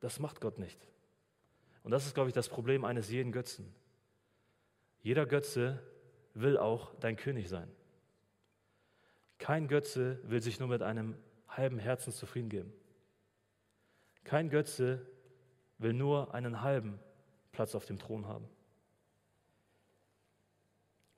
Das 0.00 0.18
macht 0.18 0.40
Gott 0.40 0.58
nicht. 0.58 0.80
Und 1.82 1.90
das 1.90 2.06
ist, 2.06 2.14
glaube 2.14 2.28
ich, 2.28 2.34
das 2.34 2.48
Problem 2.48 2.84
eines 2.84 3.10
jeden 3.10 3.32
Götzen. 3.32 3.74
Jeder 5.02 5.26
Götze 5.26 5.82
will 6.34 6.58
auch 6.58 6.94
dein 6.96 7.16
König 7.16 7.48
sein. 7.48 7.70
Kein 9.38 9.68
Götze 9.68 10.18
will 10.24 10.42
sich 10.42 10.58
nur 10.58 10.68
mit 10.68 10.82
einem 10.82 11.16
halben 11.48 11.78
Herzen 11.78 12.12
zufrieden 12.12 12.48
geben. 12.48 12.72
Kein 14.26 14.50
Götze 14.50 15.06
will 15.78 15.92
nur 15.92 16.34
einen 16.34 16.60
halben 16.60 16.98
Platz 17.52 17.76
auf 17.76 17.84
dem 17.84 17.96
Thron 17.96 18.26
haben. 18.26 18.48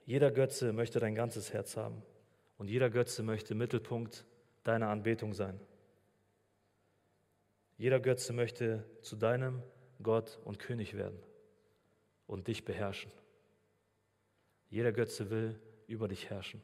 Jeder 0.05 0.29
Götze 0.29 0.73
möchte 0.73 0.99
dein 0.99 1.15
ganzes 1.15 1.51
Herz 1.51 1.75
haben 1.75 2.03
und 2.59 2.67
jeder 2.67 2.91
Götze 2.91 3.23
möchte 3.23 3.55
Mittelpunkt 3.55 4.25
deiner 4.63 4.89
Anbetung 4.89 5.33
sein. 5.33 5.59
Jeder 7.79 7.99
Götze 7.99 8.31
möchte 8.31 8.85
zu 9.01 9.15
deinem 9.15 9.63
Gott 10.03 10.39
und 10.45 10.59
König 10.59 10.95
werden 10.95 11.17
und 12.27 12.47
dich 12.47 12.63
beherrschen. 12.63 13.11
Jeder 14.69 14.91
Götze 14.91 15.31
will 15.31 15.59
über 15.87 16.07
dich 16.07 16.29
herrschen. 16.29 16.61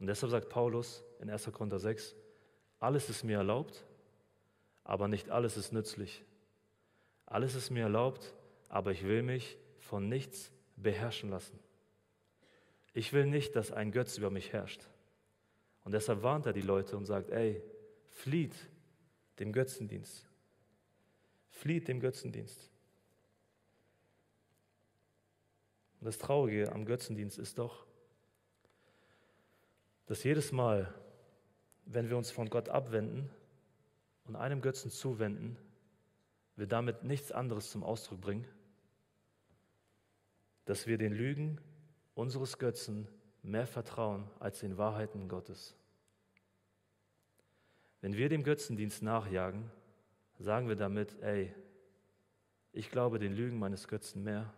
Und 0.00 0.08
deshalb 0.08 0.32
sagt 0.32 0.48
Paulus 0.48 1.04
in 1.20 1.30
1. 1.30 1.44
Korinther 1.52 1.78
6, 1.78 2.16
alles 2.80 3.08
ist 3.08 3.22
mir 3.22 3.36
erlaubt, 3.36 3.86
aber 4.84 5.08
nicht 5.08 5.30
alles 5.30 5.56
ist 5.56 5.72
nützlich. 5.72 6.22
Alles 7.26 7.54
ist 7.54 7.70
mir 7.70 7.84
erlaubt, 7.84 8.34
aber 8.68 8.92
ich 8.92 9.02
will 9.02 9.22
mich 9.22 9.58
von 9.78 10.08
nichts 10.08 10.52
beherrschen 10.76 11.30
lassen. 11.30 11.58
Ich 12.92 13.12
will 13.12 13.26
nicht, 13.26 13.56
dass 13.56 13.72
ein 13.72 13.90
Götz 13.90 14.18
über 14.18 14.30
mich 14.30 14.52
herrscht. 14.52 14.86
Und 15.84 15.92
deshalb 15.92 16.22
warnt 16.22 16.46
er 16.46 16.52
die 16.52 16.62
Leute 16.62 16.96
und 16.96 17.06
sagt, 17.06 17.30
ey, 17.30 17.62
flieht 18.08 18.54
dem 19.38 19.52
Götzendienst. 19.52 20.28
Flieht 21.48 21.88
dem 21.88 22.00
Götzendienst. 22.00 22.70
Und 26.00 26.06
das 26.06 26.18
Traurige 26.18 26.70
am 26.72 26.84
Götzendienst 26.84 27.38
ist 27.38 27.58
doch, 27.58 27.86
dass 30.06 30.22
jedes 30.22 30.52
Mal, 30.52 30.92
wenn 31.86 32.10
wir 32.10 32.16
uns 32.16 32.30
von 32.30 32.50
Gott 32.50 32.68
abwenden 32.68 33.30
und 34.24 34.36
einem 34.36 34.60
Götzen 34.60 34.90
zuwenden, 34.90 35.56
wir 36.56 36.66
damit 36.66 37.04
nichts 37.04 37.32
anderes 37.32 37.70
zum 37.70 37.82
Ausdruck 37.82 38.20
bringen, 38.20 38.46
dass 40.64 40.86
wir 40.86 40.98
den 40.98 41.12
Lügen 41.12 41.60
unseres 42.14 42.58
Götzen 42.58 43.08
mehr 43.42 43.66
vertrauen 43.66 44.30
als 44.38 44.60
den 44.60 44.78
Wahrheiten 44.78 45.28
Gottes. 45.28 45.74
Wenn 48.00 48.14
wir 48.16 48.28
dem 48.28 48.44
Götzendienst 48.44 49.02
nachjagen, 49.02 49.70
sagen 50.38 50.68
wir 50.68 50.76
damit, 50.76 51.20
ey, 51.22 51.54
ich 52.72 52.90
glaube 52.90 53.18
den 53.18 53.34
Lügen 53.34 53.58
meines 53.58 53.88
Götzen 53.88 54.22
mehr 54.22 54.52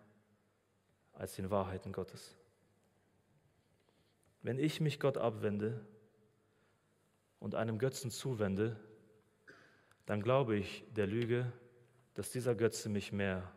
als 1.12 1.34
den 1.36 1.50
Wahrheiten 1.50 1.92
Gottes. 1.92 2.36
Wenn 4.42 4.58
ich 4.58 4.80
mich 4.80 5.00
Gott 5.00 5.18
abwende 5.18 5.84
und 7.40 7.54
einem 7.54 7.78
Götzen 7.78 8.10
zuwende, 8.10 8.78
dann 10.06 10.22
glaube 10.22 10.56
ich 10.56 10.84
der 10.94 11.06
Lüge, 11.06 11.52
dass 12.14 12.30
dieser 12.30 12.54
Götze 12.54 12.88
mich 12.88 13.12
mehr 13.12 13.52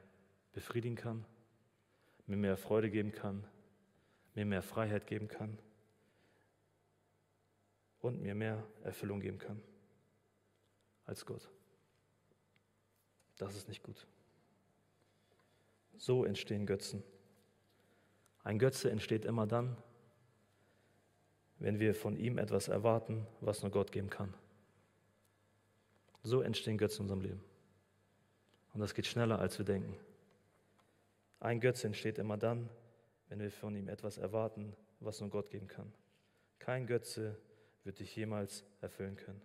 befriedigen 0.51 0.95
kann, 0.95 1.25
mir 2.25 2.37
mehr 2.37 2.57
Freude 2.57 2.89
geben 2.89 3.11
kann, 3.11 3.45
mir 4.35 4.45
mehr 4.45 4.61
Freiheit 4.61 5.07
geben 5.07 5.27
kann 5.27 5.57
und 8.01 8.21
mir 8.21 8.35
mehr 8.35 8.63
Erfüllung 8.83 9.19
geben 9.19 9.37
kann 9.37 9.61
als 11.05 11.25
Gott. 11.25 11.49
Das 13.37 13.55
ist 13.55 13.67
nicht 13.67 13.83
gut. 13.83 14.05
So 15.97 16.25
entstehen 16.25 16.65
Götzen. 16.65 17.03
Ein 18.43 18.59
Götze 18.59 18.89
entsteht 18.89 19.25
immer 19.25 19.47
dann, 19.47 19.77
wenn 21.59 21.79
wir 21.79 21.93
von 21.93 22.15
ihm 22.15 22.37
etwas 22.37 22.67
erwarten, 22.67 23.27
was 23.41 23.61
nur 23.61 23.71
Gott 23.71 23.91
geben 23.91 24.09
kann. 24.09 24.33
So 26.23 26.41
entstehen 26.41 26.77
Götzen 26.77 26.99
in 26.99 27.03
unserem 27.03 27.21
Leben. 27.21 27.43
Und 28.73 28.81
das 28.81 28.93
geht 28.93 29.07
schneller, 29.07 29.39
als 29.39 29.57
wir 29.57 29.65
denken. 29.65 29.95
Ein 31.39 31.59
Götze 31.59 31.87
entsteht 31.87 32.17
immer 32.17 32.37
dann, 32.37 32.69
wenn 33.29 33.39
wir 33.39 33.51
von 33.51 33.75
ihm 33.75 33.87
etwas 33.87 34.17
erwarten, 34.17 34.75
was 34.99 35.21
nur 35.21 35.29
Gott 35.29 35.49
geben 35.49 35.67
kann. 35.67 35.91
Kein 36.59 36.85
Götze 36.85 37.37
wird 37.83 37.99
dich 37.99 38.15
jemals 38.15 38.65
erfüllen 38.81 39.15
können. 39.15 39.41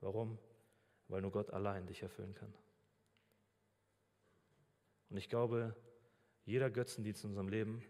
Warum? 0.00 0.38
Weil 1.08 1.22
nur 1.22 1.32
Gott 1.32 1.50
allein 1.50 1.86
dich 1.86 2.02
erfüllen 2.02 2.34
kann. 2.34 2.52
Und 5.10 5.16
ich 5.16 5.28
glaube, 5.28 5.74
jeder 6.44 6.70
Götzendienst 6.70 7.24
in 7.24 7.30
unserem 7.30 7.48
Leben 7.48 7.82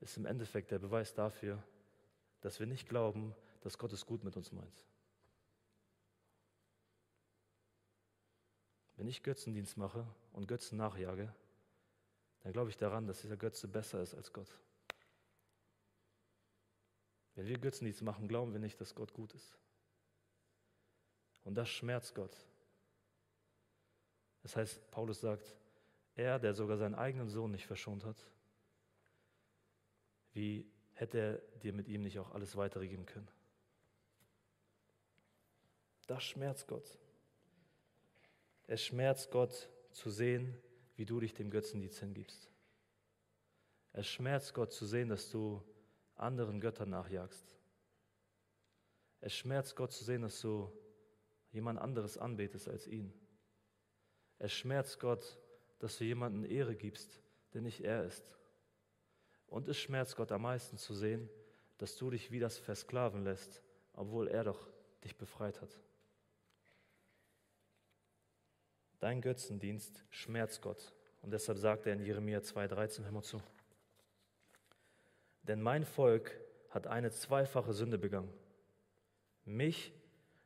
ist 0.00 0.16
im 0.16 0.26
Endeffekt 0.26 0.70
der 0.70 0.78
Beweis 0.78 1.14
dafür, 1.14 1.62
dass 2.40 2.58
wir 2.58 2.66
nicht 2.66 2.88
glauben, 2.88 3.34
dass 3.60 3.78
Gott 3.78 3.92
es 3.92 4.06
gut 4.06 4.24
mit 4.24 4.36
uns 4.36 4.52
meint. 4.52 4.84
Wenn 9.02 9.08
ich 9.08 9.24
Götzendienst 9.24 9.76
mache 9.78 10.06
und 10.32 10.46
Götzen 10.46 10.78
nachjage, 10.78 11.34
dann 12.44 12.52
glaube 12.52 12.70
ich 12.70 12.76
daran, 12.76 13.08
dass 13.08 13.20
dieser 13.20 13.36
Götze 13.36 13.66
besser 13.66 14.00
ist 14.00 14.14
als 14.14 14.32
Gott. 14.32 14.56
Wenn 17.34 17.48
wir 17.48 17.58
Götzendienst 17.58 18.00
machen, 18.02 18.28
glauben 18.28 18.52
wir 18.52 18.60
nicht, 18.60 18.80
dass 18.80 18.94
Gott 18.94 19.12
gut 19.12 19.34
ist. 19.34 19.58
Und 21.42 21.56
das 21.56 21.68
schmerzt 21.68 22.14
Gott. 22.14 22.46
Das 24.44 24.54
heißt, 24.54 24.88
Paulus 24.92 25.20
sagt, 25.20 25.52
er, 26.14 26.38
der 26.38 26.54
sogar 26.54 26.76
seinen 26.76 26.94
eigenen 26.94 27.28
Sohn 27.28 27.50
nicht 27.50 27.66
verschont 27.66 28.04
hat, 28.04 28.30
wie 30.32 30.70
hätte 30.92 31.18
er 31.18 31.58
dir 31.58 31.72
mit 31.72 31.88
ihm 31.88 32.02
nicht 32.02 32.20
auch 32.20 32.30
alles 32.30 32.54
weitere 32.54 32.86
geben 32.86 33.06
können? 33.06 33.28
Das 36.06 36.22
schmerzt 36.22 36.68
Gott. 36.68 37.00
Es 38.72 38.82
schmerzt 38.82 39.30
Gott 39.30 39.68
zu 39.90 40.08
sehen, 40.08 40.58
wie 40.96 41.04
du 41.04 41.20
dich 41.20 41.34
dem 41.34 41.50
Götzendienst 41.50 41.98
hingibst. 41.98 42.50
Es 43.92 44.06
schmerzt 44.06 44.54
Gott 44.54 44.72
zu 44.72 44.86
sehen, 44.86 45.10
dass 45.10 45.28
du 45.28 45.62
anderen 46.14 46.58
Göttern 46.58 46.88
nachjagst. 46.88 47.54
Es 49.20 49.34
schmerzt 49.34 49.76
Gott 49.76 49.92
zu 49.92 50.04
sehen, 50.04 50.22
dass 50.22 50.40
du 50.40 50.72
jemand 51.50 51.80
anderes 51.80 52.16
anbetest 52.16 52.66
als 52.66 52.86
ihn. 52.86 53.12
Es 54.38 54.54
schmerzt 54.54 54.98
Gott, 55.00 55.38
dass 55.78 55.98
du 55.98 56.04
jemanden 56.04 56.42
Ehre 56.46 56.74
gibst, 56.74 57.20
der 57.52 57.60
nicht 57.60 57.82
er 57.82 58.06
ist. 58.06 58.32
Und 59.48 59.68
es 59.68 59.76
schmerzt 59.76 60.16
Gott 60.16 60.32
am 60.32 60.40
meisten 60.40 60.78
zu 60.78 60.94
sehen, 60.94 61.28
dass 61.76 61.94
du 61.98 62.08
dich 62.08 62.30
wie 62.30 62.40
das 62.40 62.56
versklaven 62.56 63.22
lässt, 63.22 63.62
obwohl 63.92 64.28
er 64.28 64.44
doch 64.44 64.66
dich 65.04 65.18
befreit 65.18 65.60
hat. 65.60 65.78
Dein 69.02 69.20
Götzendienst 69.20 70.04
schmerzt 70.10 70.62
Gott. 70.62 70.92
Und 71.22 71.32
deshalb 71.32 71.58
sagt 71.58 71.88
er 71.88 71.94
in 71.94 72.04
Jeremia 72.04 72.38
2,13, 72.38 73.02
hör 73.02 73.10
mal 73.10 73.22
zu. 73.22 73.42
Denn 75.42 75.60
mein 75.60 75.84
Volk 75.84 76.38
hat 76.70 76.86
eine 76.86 77.10
zweifache 77.10 77.72
Sünde 77.72 77.98
begangen. 77.98 78.32
Mich, 79.44 79.92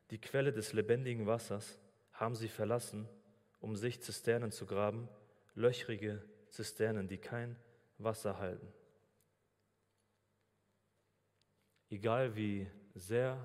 die 0.09 0.19
Quelle 0.19 0.55
des 0.55 0.73
lebendigen 0.73 1.27
Wassers, 1.27 1.79
haben 2.15 2.35
sie 2.35 2.49
verlassen, 2.49 3.07
um 3.61 3.77
sich 3.77 4.01
Zisternen 4.01 4.51
zu 4.51 4.65
graben, 4.65 5.11
löchrige 5.55 6.25
Zisternen, 6.49 7.09
die 7.09 7.19
kein 7.19 7.57
Wasser 7.99 8.39
halten. 8.39 8.73
Egal 11.91 12.37
wie 12.37 12.67
sehr 12.95 13.39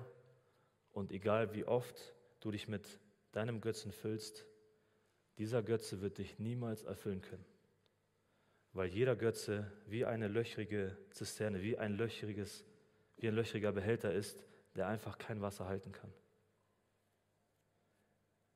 und 0.90 1.12
egal 1.12 1.52
wie 1.52 1.66
oft 1.66 2.14
du 2.40 2.50
dich 2.50 2.66
mit 2.66 2.98
deinem 3.32 3.60
Götzen 3.60 3.92
füllst, 3.92 4.46
dieser 5.38 5.62
Götze 5.62 6.00
wird 6.00 6.18
dich 6.18 6.38
niemals 6.38 6.82
erfüllen 6.82 7.22
können. 7.22 7.44
Weil 8.72 8.88
jeder 8.88 9.16
Götze 9.16 9.70
wie 9.86 10.04
eine 10.04 10.28
löchrige 10.28 10.96
Zisterne, 11.10 11.62
wie 11.62 11.78
ein, 11.78 11.96
löchriges, 11.96 12.64
wie 13.16 13.28
ein 13.28 13.34
löchriger 13.34 13.72
Behälter 13.72 14.12
ist, 14.12 14.44
der 14.74 14.88
einfach 14.88 15.18
kein 15.18 15.42
Wasser 15.42 15.66
halten 15.66 15.92
kann. 15.92 16.12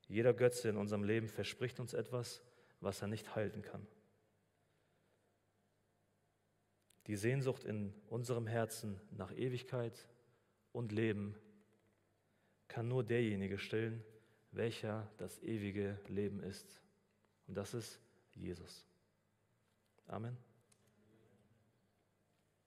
Jeder 0.08 0.32
Götze 0.32 0.68
in 0.68 0.76
unserem 0.76 1.04
Leben 1.04 1.28
verspricht 1.28 1.80
uns 1.80 1.92
etwas, 1.92 2.42
was 2.80 3.02
er 3.02 3.08
nicht 3.08 3.34
halten 3.34 3.62
kann. 3.62 3.86
Die 7.06 7.16
Sehnsucht 7.16 7.64
in 7.64 7.92
unserem 8.08 8.46
Herzen 8.46 9.00
nach 9.10 9.32
Ewigkeit 9.32 10.08
und 10.72 10.92
Leben 10.92 11.36
kann 12.68 12.88
nur 12.88 13.04
derjenige 13.04 13.58
stillen, 13.58 14.02
welcher 14.56 15.08
das 15.18 15.42
ewige 15.42 15.98
Leben 16.08 16.42
ist. 16.42 16.80
Und 17.46 17.56
das 17.56 17.74
ist 17.74 18.00
Jesus. 18.32 18.86
Amen. 20.08 20.36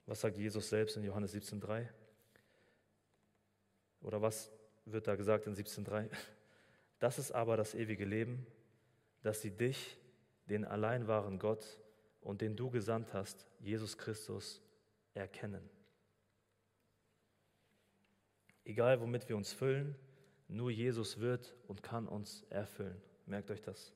Was 0.05 0.21
sagt 0.21 0.37
Jesus 0.37 0.69
selbst 0.69 0.97
in 0.97 1.03
Johannes 1.03 1.33
17.3? 1.33 1.87
Oder 4.01 4.21
was 4.21 4.51
wird 4.85 5.07
da 5.07 5.15
gesagt 5.15 5.47
in 5.47 5.55
17.3? 5.55 6.09
Das 7.01 7.17
ist 7.17 7.31
aber 7.31 7.55
das 7.55 7.75
ewige 7.75 8.03
Leben, 8.03 8.45
dass 9.23 9.41
sie 9.41 9.51
dich, 9.51 9.97
den 10.49 10.65
allein 10.65 11.07
wahren 11.07 11.39
Gott 11.39 11.79
und 12.19 12.41
den 12.41 12.57
du 12.57 12.69
gesandt 12.69 13.13
hast, 13.13 13.47
Jesus 13.61 13.97
Christus, 13.97 14.61
erkennen. 15.13 15.69
Egal 18.65 18.99
womit 18.99 19.29
wir 19.29 19.37
uns 19.37 19.53
füllen, 19.53 19.95
nur 20.49 20.71
Jesus 20.71 21.19
wird 21.19 21.55
und 21.67 21.83
kann 21.83 22.07
uns 22.07 22.43
erfüllen. 22.49 23.01
Merkt 23.25 23.51
euch 23.51 23.61
das. 23.61 23.93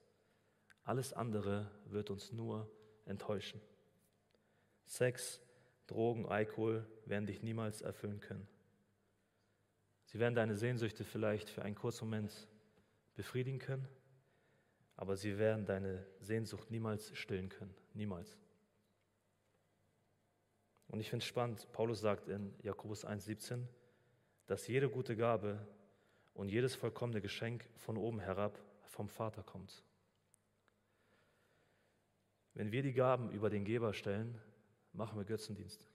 Alles 0.84 1.12
andere 1.12 1.70
wird 1.86 2.10
uns 2.10 2.32
nur 2.32 2.70
enttäuschen. 3.06 3.60
Sex, 4.86 5.42
Drogen, 5.88 6.26
Alkohol 6.26 6.88
werden 7.06 7.26
dich 7.26 7.42
niemals 7.42 7.82
erfüllen 7.82 8.20
können. 8.20 8.48
Sie 10.06 10.20
werden 10.20 10.36
deine 10.36 10.56
Sehnsüchte 10.56 11.04
vielleicht 11.04 11.50
für 11.50 11.64
einen 11.64 11.76
kurzen 11.76 12.06
Moment 12.06 12.48
befriedigen 13.16 13.60
können, 13.60 13.88
aber 14.96 15.16
sie 15.16 15.38
werden 15.40 15.66
deine 15.66 16.06
Sehnsucht 16.20 16.70
niemals 16.70 17.16
stillen 17.18 17.50
können. 17.50 17.74
Niemals. 17.94 18.38
Und 20.88 21.00
ich 21.00 21.10
finde 21.10 21.24
es 21.24 21.28
spannend, 21.28 21.68
Paulus 21.72 22.02
sagt 22.02 22.28
in 22.28 22.54
Jakobus 22.62 23.06
1,17, 23.06 23.66
dass 24.46 24.68
jede 24.68 24.90
gute 24.90 25.16
Gabe 25.16 25.68
und 26.34 26.50
jedes 26.50 26.76
vollkommene 26.76 27.22
Geschenk 27.22 27.66
von 27.78 27.98
oben 27.98 28.20
herab 28.20 28.60
vom 28.84 29.10
Vater 29.10 29.44
kommt. 29.44 29.84
Wenn 32.54 32.72
wir 32.72 32.84
die 32.84 32.94
Gaben 32.94 33.32
über 33.32 33.50
den 33.50 33.66
Geber 33.66 33.94
stellen, 33.94 34.40
machen 34.94 35.18
wir 35.18 35.26
Götzendienst. 35.26 35.88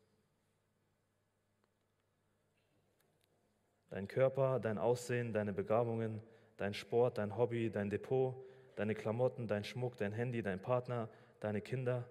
Dein 3.91 4.09
Körper, 4.09 4.61
dein 4.61 4.77
Aussehen, 4.77 5.33
deine 5.33 5.53
Begabungen, 5.53 6.21
dein 6.57 6.75
Sport, 6.75 7.19
dein 7.19 7.37
Hobby, 7.37 7.71
dein 7.71 7.89
Depot, 7.89 8.35
deine 8.75 8.95
Klamotten, 8.95 9.47
dein 9.47 9.65
Schmuck, 9.65 9.97
dein 9.97 10.13
Handy, 10.13 10.43
dein 10.43 10.61
Partner, 10.61 11.09
deine 11.41 11.61
Kinder. 11.61 12.09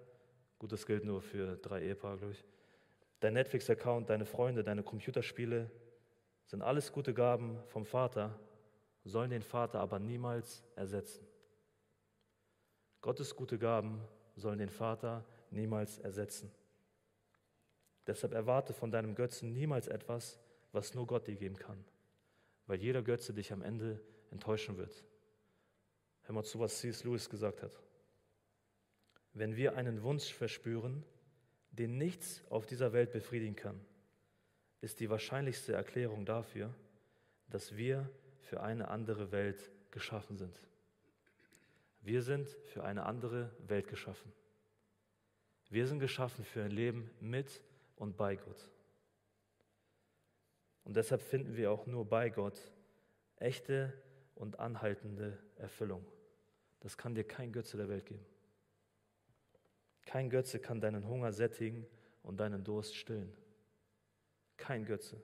Gut, 0.58 0.72
das 0.72 0.86
gilt 0.86 1.04
nur 1.04 1.22
für 1.22 1.56
drei 1.56 1.82
Ehepaare, 1.82 2.18
glaube 2.18 2.32
ich. 2.32 2.44
Dein 3.20 3.34
Netflix-Account, 3.34 4.10
deine 4.10 4.24
Freunde, 4.24 4.64
deine 4.64 4.82
Computerspiele, 4.82 5.70
sind 6.48 6.62
alles 6.62 6.92
gute 6.92 7.12
Gaben 7.12 7.62
vom 7.66 7.84
Vater, 7.84 8.38
sollen 9.04 9.30
den 9.30 9.42
Vater 9.42 9.80
aber 9.80 9.98
niemals 9.98 10.64
ersetzen. 10.76 11.26
Gottes 13.02 13.36
gute 13.36 13.58
Gaben 13.58 14.00
sollen 14.34 14.58
den 14.58 14.70
Vater 14.70 15.26
niemals 15.50 15.98
ersetzen. 15.98 16.50
Deshalb 18.06 18.32
erwarte 18.32 18.72
von 18.72 18.90
deinem 18.90 19.14
Götzen 19.14 19.52
niemals 19.52 19.88
etwas, 19.88 20.40
was 20.72 20.94
nur 20.94 21.06
Gott 21.06 21.26
dir 21.26 21.36
geben 21.36 21.56
kann, 21.56 21.84
weil 22.66 22.80
jeder 22.80 23.02
Götze 23.02 23.34
dich 23.34 23.52
am 23.52 23.60
Ende 23.60 24.00
enttäuschen 24.30 24.78
wird. 24.78 25.04
Hör 26.22 26.34
mal 26.34 26.44
zu, 26.44 26.58
was 26.58 26.78
C.S. 26.78 27.04
Lewis 27.04 27.28
gesagt 27.28 27.62
hat. 27.62 27.78
Wenn 29.34 29.54
wir 29.54 29.76
einen 29.76 30.02
Wunsch 30.02 30.32
verspüren, 30.32 31.04
den 31.70 31.98
nichts 31.98 32.42
auf 32.48 32.64
dieser 32.64 32.94
Welt 32.94 33.12
befriedigen 33.12 33.54
kann, 33.54 33.78
ist 34.80 35.00
die 35.00 35.10
wahrscheinlichste 35.10 35.72
Erklärung 35.72 36.24
dafür, 36.24 36.74
dass 37.48 37.76
wir 37.76 38.08
für 38.40 38.62
eine 38.62 38.88
andere 38.88 39.32
Welt 39.32 39.70
geschaffen 39.90 40.36
sind. 40.36 40.60
Wir 42.00 42.22
sind 42.22 42.48
für 42.66 42.84
eine 42.84 43.04
andere 43.04 43.50
Welt 43.66 43.88
geschaffen. 43.88 44.32
Wir 45.68 45.86
sind 45.86 45.98
geschaffen 45.98 46.44
für 46.44 46.62
ein 46.62 46.70
Leben 46.70 47.10
mit 47.20 47.62
und 47.96 48.16
bei 48.16 48.36
Gott. 48.36 48.70
Und 50.84 50.96
deshalb 50.96 51.20
finden 51.20 51.56
wir 51.56 51.70
auch 51.70 51.86
nur 51.86 52.06
bei 52.06 52.30
Gott 52.30 52.58
echte 53.36 53.92
und 54.34 54.58
anhaltende 54.58 55.38
Erfüllung. 55.56 56.04
Das 56.80 56.96
kann 56.96 57.14
dir 57.14 57.24
kein 57.24 57.52
Götze 57.52 57.76
der 57.76 57.88
Welt 57.88 58.06
geben. 58.06 58.24
Kein 60.06 60.30
Götze 60.30 60.58
kann 60.58 60.80
deinen 60.80 61.06
Hunger 61.06 61.32
sättigen 61.32 61.86
und 62.22 62.40
deinen 62.40 62.64
Durst 62.64 62.96
stillen. 62.96 63.36
Kein 64.58 64.84
Götze. 64.84 65.18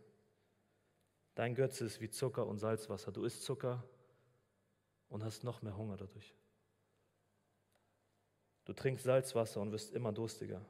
Dein 1.34 1.54
Götze 1.54 1.84
ist 1.84 2.00
wie 2.00 2.08
Zucker 2.08 2.46
und 2.46 2.58
Salzwasser. 2.58 3.12
Du 3.12 3.24
isst 3.24 3.42
Zucker 3.42 3.84
und 5.10 5.22
hast 5.22 5.44
noch 5.44 5.60
mehr 5.60 5.76
Hunger 5.76 5.96
dadurch. 5.96 6.34
Du 8.64 8.72
trinkst 8.72 9.04
Salzwasser 9.04 9.60
und 9.60 9.72
wirst 9.72 9.92
immer 9.92 10.12
durstiger. 10.12 10.64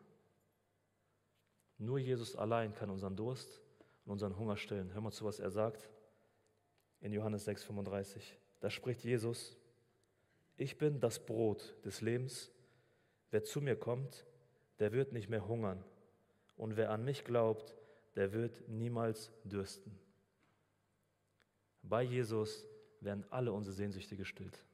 Nur 1.79 1.99
Jesus 1.99 2.35
allein 2.35 2.75
kann 2.75 2.91
unseren 2.91 3.15
Durst 3.15 3.61
und 4.05 4.13
unseren 4.13 4.37
Hunger 4.37 4.57
stillen. 4.57 4.93
Hör 4.93 5.01
mal 5.01 5.13
zu, 5.13 5.25
was 5.25 5.39
er 5.39 5.51
sagt 5.51 5.89
in 7.01 7.13
Johannes 7.13 7.47
6,35. 7.47 8.23
Da 8.61 8.71
spricht 8.71 9.05
Jesus: 9.05 9.57
Ich 10.57 10.79
bin 10.79 10.99
das 10.99 11.25
Brot 11.25 11.75
des 11.85 12.01
Lebens. 12.01 12.51
Wer 13.31 13.45
zu 13.45 13.61
mir 13.61 13.77
kommt, 13.77 14.25
der 14.79 14.93
wird 14.93 15.13
nicht 15.13 15.29
mehr 15.29 15.47
hungern. 15.47 15.85
Und 16.57 16.77
wer 16.77 16.91
an 16.91 17.05
mich 17.05 17.25
glaubt, 17.25 17.75
der 18.15 18.33
wird 18.33 18.69
niemals 18.69 19.31
dürsten. 19.45 19.99
Bei 21.83 22.03
Jesus 22.03 22.65
werden 23.01 23.25
alle 23.31 23.53
unsere 23.53 23.75
Sehnsüchte 23.75 24.17
gestillt. 24.17 24.65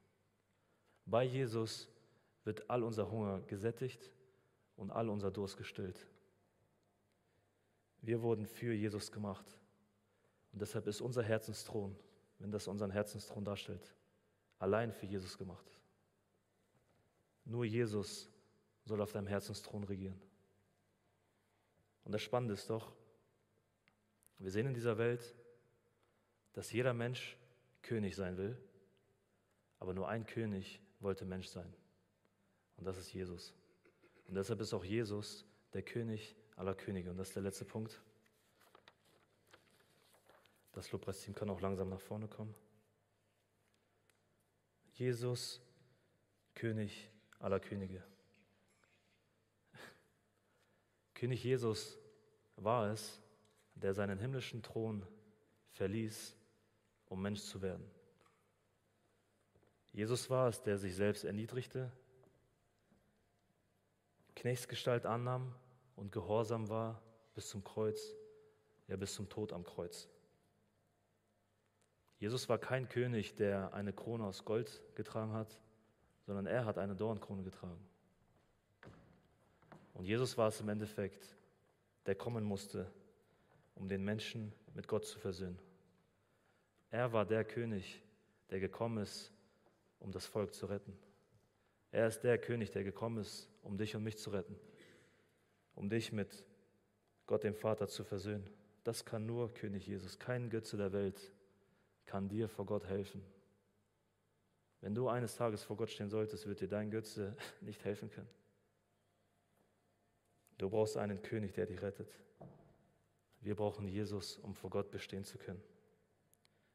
Bei 1.06 1.24
Jesus 1.24 1.88
wird 2.44 2.68
all 2.70 2.82
unser 2.82 3.10
Hunger 3.10 3.40
gesättigt 3.42 4.10
und 4.76 4.90
all 4.90 5.08
unser 5.08 5.30
Durst 5.30 5.56
gestillt. 5.56 6.06
Wir 8.02 8.22
wurden 8.22 8.46
für 8.46 8.72
Jesus 8.72 9.10
gemacht. 9.10 9.44
Und 10.52 10.62
deshalb 10.62 10.86
ist 10.86 11.00
unser 11.00 11.22
Herzensthron, 11.22 11.96
wenn 12.38 12.50
das 12.50 12.66
unseren 12.66 12.90
Herzensthron 12.90 13.44
darstellt, 13.44 13.94
allein 14.58 14.92
für 14.92 15.06
Jesus 15.06 15.36
gemacht. 15.36 15.66
Nur 17.44 17.64
Jesus 17.64 18.30
soll 18.84 19.00
auf 19.00 19.12
deinem 19.12 19.26
Herzensthron 19.26 19.84
regieren. 19.84 20.20
Und 22.04 22.12
das 22.12 22.22
Spannende 22.22 22.54
ist 22.54 22.70
doch, 22.70 22.92
wir 24.40 24.50
sehen 24.50 24.66
in 24.66 24.74
dieser 24.74 24.98
Welt, 24.98 25.34
dass 26.54 26.72
jeder 26.72 26.94
Mensch 26.94 27.36
König 27.82 28.16
sein 28.16 28.36
will, 28.36 28.56
aber 29.78 29.94
nur 29.94 30.08
ein 30.08 30.26
König 30.26 30.80
wollte 30.98 31.24
Mensch 31.24 31.46
sein. 31.46 31.72
Und 32.76 32.84
das 32.86 32.96
ist 32.96 33.12
Jesus. 33.12 33.54
Und 34.26 34.34
deshalb 34.34 34.60
ist 34.60 34.72
auch 34.72 34.84
Jesus 34.84 35.44
der 35.72 35.82
König 35.82 36.36
aller 36.56 36.74
Könige. 36.74 37.10
Und 37.10 37.18
das 37.18 37.28
ist 37.28 37.36
der 37.36 37.42
letzte 37.42 37.64
Punkt. 37.64 38.00
Das 40.72 40.90
Lobpreisteam 40.92 41.34
kann 41.34 41.50
auch 41.50 41.60
langsam 41.60 41.88
nach 41.88 42.00
vorne 42.00 42.28
kommen. 42.28 42.54
Jesus, 44.94 45.60
König 46.54 47.10
aller 47.38 47.60
Könige. 47.60 48.04
König 51.14 51.42
Jesus 51.42 51.98
war 52.56 52.90
es, 52.92 53.20
der 53.80 53.94
seinen 53.94 54.18
himmlischen 54.18 54.62
Thron 54.62 55.06
verließ, 55.72 56.36
um 57.06 57.22
Mensch 57.22 57.40
zu 57.40 57.62
werden. 57.62 57.84
Jesus 59.92 60.30
war 60.30 60.48
es, 60.48 60.62
der 60.62 60.78
sich 60.78 60.94
selbst 60.94 61.24
erniedrigte, 61.24 61.90
Knechtsgestalt 64.36 65.04
annahm 65.04 65.54
und 65.96 66.12
gehorsam 66.12 66.68
war 66.68 67.02
bis 67.34 67.48
zum 67.48 67.64
Kreuz, 67.64 68.14
ja 68.86 68.96
bis 68.96 69.14
zum 69.14 69.28
Tod 69.28 69.52
am 69.52 69.64
Kreuz. 69.64 70.08
Jesus 72.18 72.48
war 72.48 72.58
kein 72.58 72.88
König, 72.88 73.34
der 73.34 73.74
eine 73.74 73.92
Krone 73.92 74.24
aus 74.24 74.44
Gold 74.44 74.82
getragen 74.94 75.32
hat, 75.32 75.58
sondern 76.26 76.46
er 76.46 76.64
hat 76.64 76.78
eine 76.78 76.94
Dornkrone 76.94 77.42
getragen. 77.42 77.80
Und 79.94 80.04
Jesus 80.04 80.38
war 80.38 80.48
es 80.48 80.60
im 80.60 80.68
Endeffekt, 80.68 81.36
der 82.06 82.14
kommen 82.14 82.44
musste, 82.44 82.90
um 83.80 83.88
den 83.88 84.04
Menschen 84.04 84.52
mit 84.74 84.86
Gott 84.86 85.06
zu 85.06 85.18
versöhnen. 85.18 85.58
Er 86.90 87.14
war 87.14 87.24
der 87.24 87.44
König, 87.44 88.02
der 88.50 88.60
gekommen 88.60 88.98
ist, 88.98 89.32
um 90.00 90.12
das 90.12 90.26
Volk 90.26 90.52
zu 90.52 90.66
retten. 90.66 90.92
Er 91.90 92.06
ist 92.06 92.20
der 92.20 92.36
König, 92.36 92.70
der 92.70 92.84
gekommen 92.84 93.18
ist, 93.18 93.48
um 93.62 93.78
dich 93.78 93.96
und 93.96 94.04
mich 94.04 94.18
zu 94.18 94.30
retten, 94.30 94.54
um 95.74 95.88
dich 95.88 96.12
mit 96.12 96.44
Gott 97.26 97.42
dem 97.42 97.54
Vater 97.54 97.88
zu 97.88 98.04
versöhnen. 98.04 98.48
Das 98.84 99.06
kann 99.06 99.24
nur 99.24 99.52
König 99.54 99.86
Jesus. 99.86 100.18
Kein 100.18 100.50
Götze 100.50 100.76
der 100.76 100.92
Welt 100.92 101.32
kann 102.04 102.28
dir 102.28 102.48
vor 102.48 102.66
Gott 102.66 102.86
helfen. 102.86 103.24
Wenn 104.82 104.94
du 104.94 105.08
eines 105.08 105.36
Tages 105.36 105.62
vor 105.62 105.76
Gott 105.76 105.90
stehen 105.90 106.10
solltest, 106.10 106.46
wird 106.46 106.60
dir 106.60 106.68
dein 106.68 106.90
Götze 106.90 107.34
nicht 107.62 107.82
helfen 107.84 108.10
können. 108.10 108.30
Du 110.58 110.68
brauchst 110.68 110.98
einen 110.98 111.22
König, 111.22 111.54
der 111.54 111.64
dich 111.64 111.80
rettet. 111.80 112.10
Wir 113.40 113.54
brauchen 113.54 113.88
Jesus, 113.88 114.36
um 114.38 114.54
vor 114.54 114.70
Gott 114.70 114.90
bestehen 114.90 115.24
zu 115.24 115.38
können. 115.38 115.62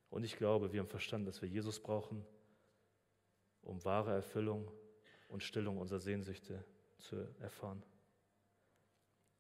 Und 0.10 0.24
ich 0.24 0.38
glaube, 0.38 0.72
wir 0.72 0.80
haben 0.80 0.88
verstanden, 0.88 1.26
dass 1.26 1.42
wir 1.42 1.50
Jesus 1.50 1.80
brauchen, 1.80 2.26
um 3.62 3.84
wahre 3.84 4.14
Erfüllung 4.14 4.72
und 5.28 5.44
Stillung 5.44 5.78
unserer 5.78 6.00
Sehnsüchte 6.00 6.64
zu 6.98 7.18
erfahren. 7.40 7.84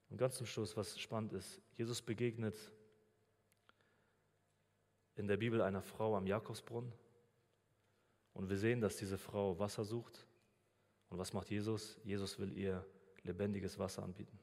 Und 0.09 0.17
ganz 0.17 0.37
zum 0.37 0.45
Schluss, 0.45 0.77
was 0.77 0.99
spannend 0.99 1.33
ist, 1.33 1.61
Jesus 1.77 2.01
begegnet 2.01 2.55
in 5.15 5.27
der 5.27 5.37
Bibel 5.37 5.61
einer 5.61 5.81
Frau 5.81 6.15
am 6.15 6.27
Jakobsbrunnen 6.27 6.91
und 8.33 8.49
wir 8.49 8.57
sehen, 8.57 8.81
dass 8.81 8.97
diese 8.97 9.17
Frau 9.17 9.57
Wasser 9.57 9.85
sucht. 9.85 10.27
Und 11.09 11.17
was 11.17 11.33
macht 11.33 11.49
Jesus? 11.49 11.97
Jesus 12.03 12.37
will 12.37 12.55
ihr 12.57 12.85
lebendiges 13.23 13.79
Wasser 13.79 14.03
anbieten. 14.03 14.37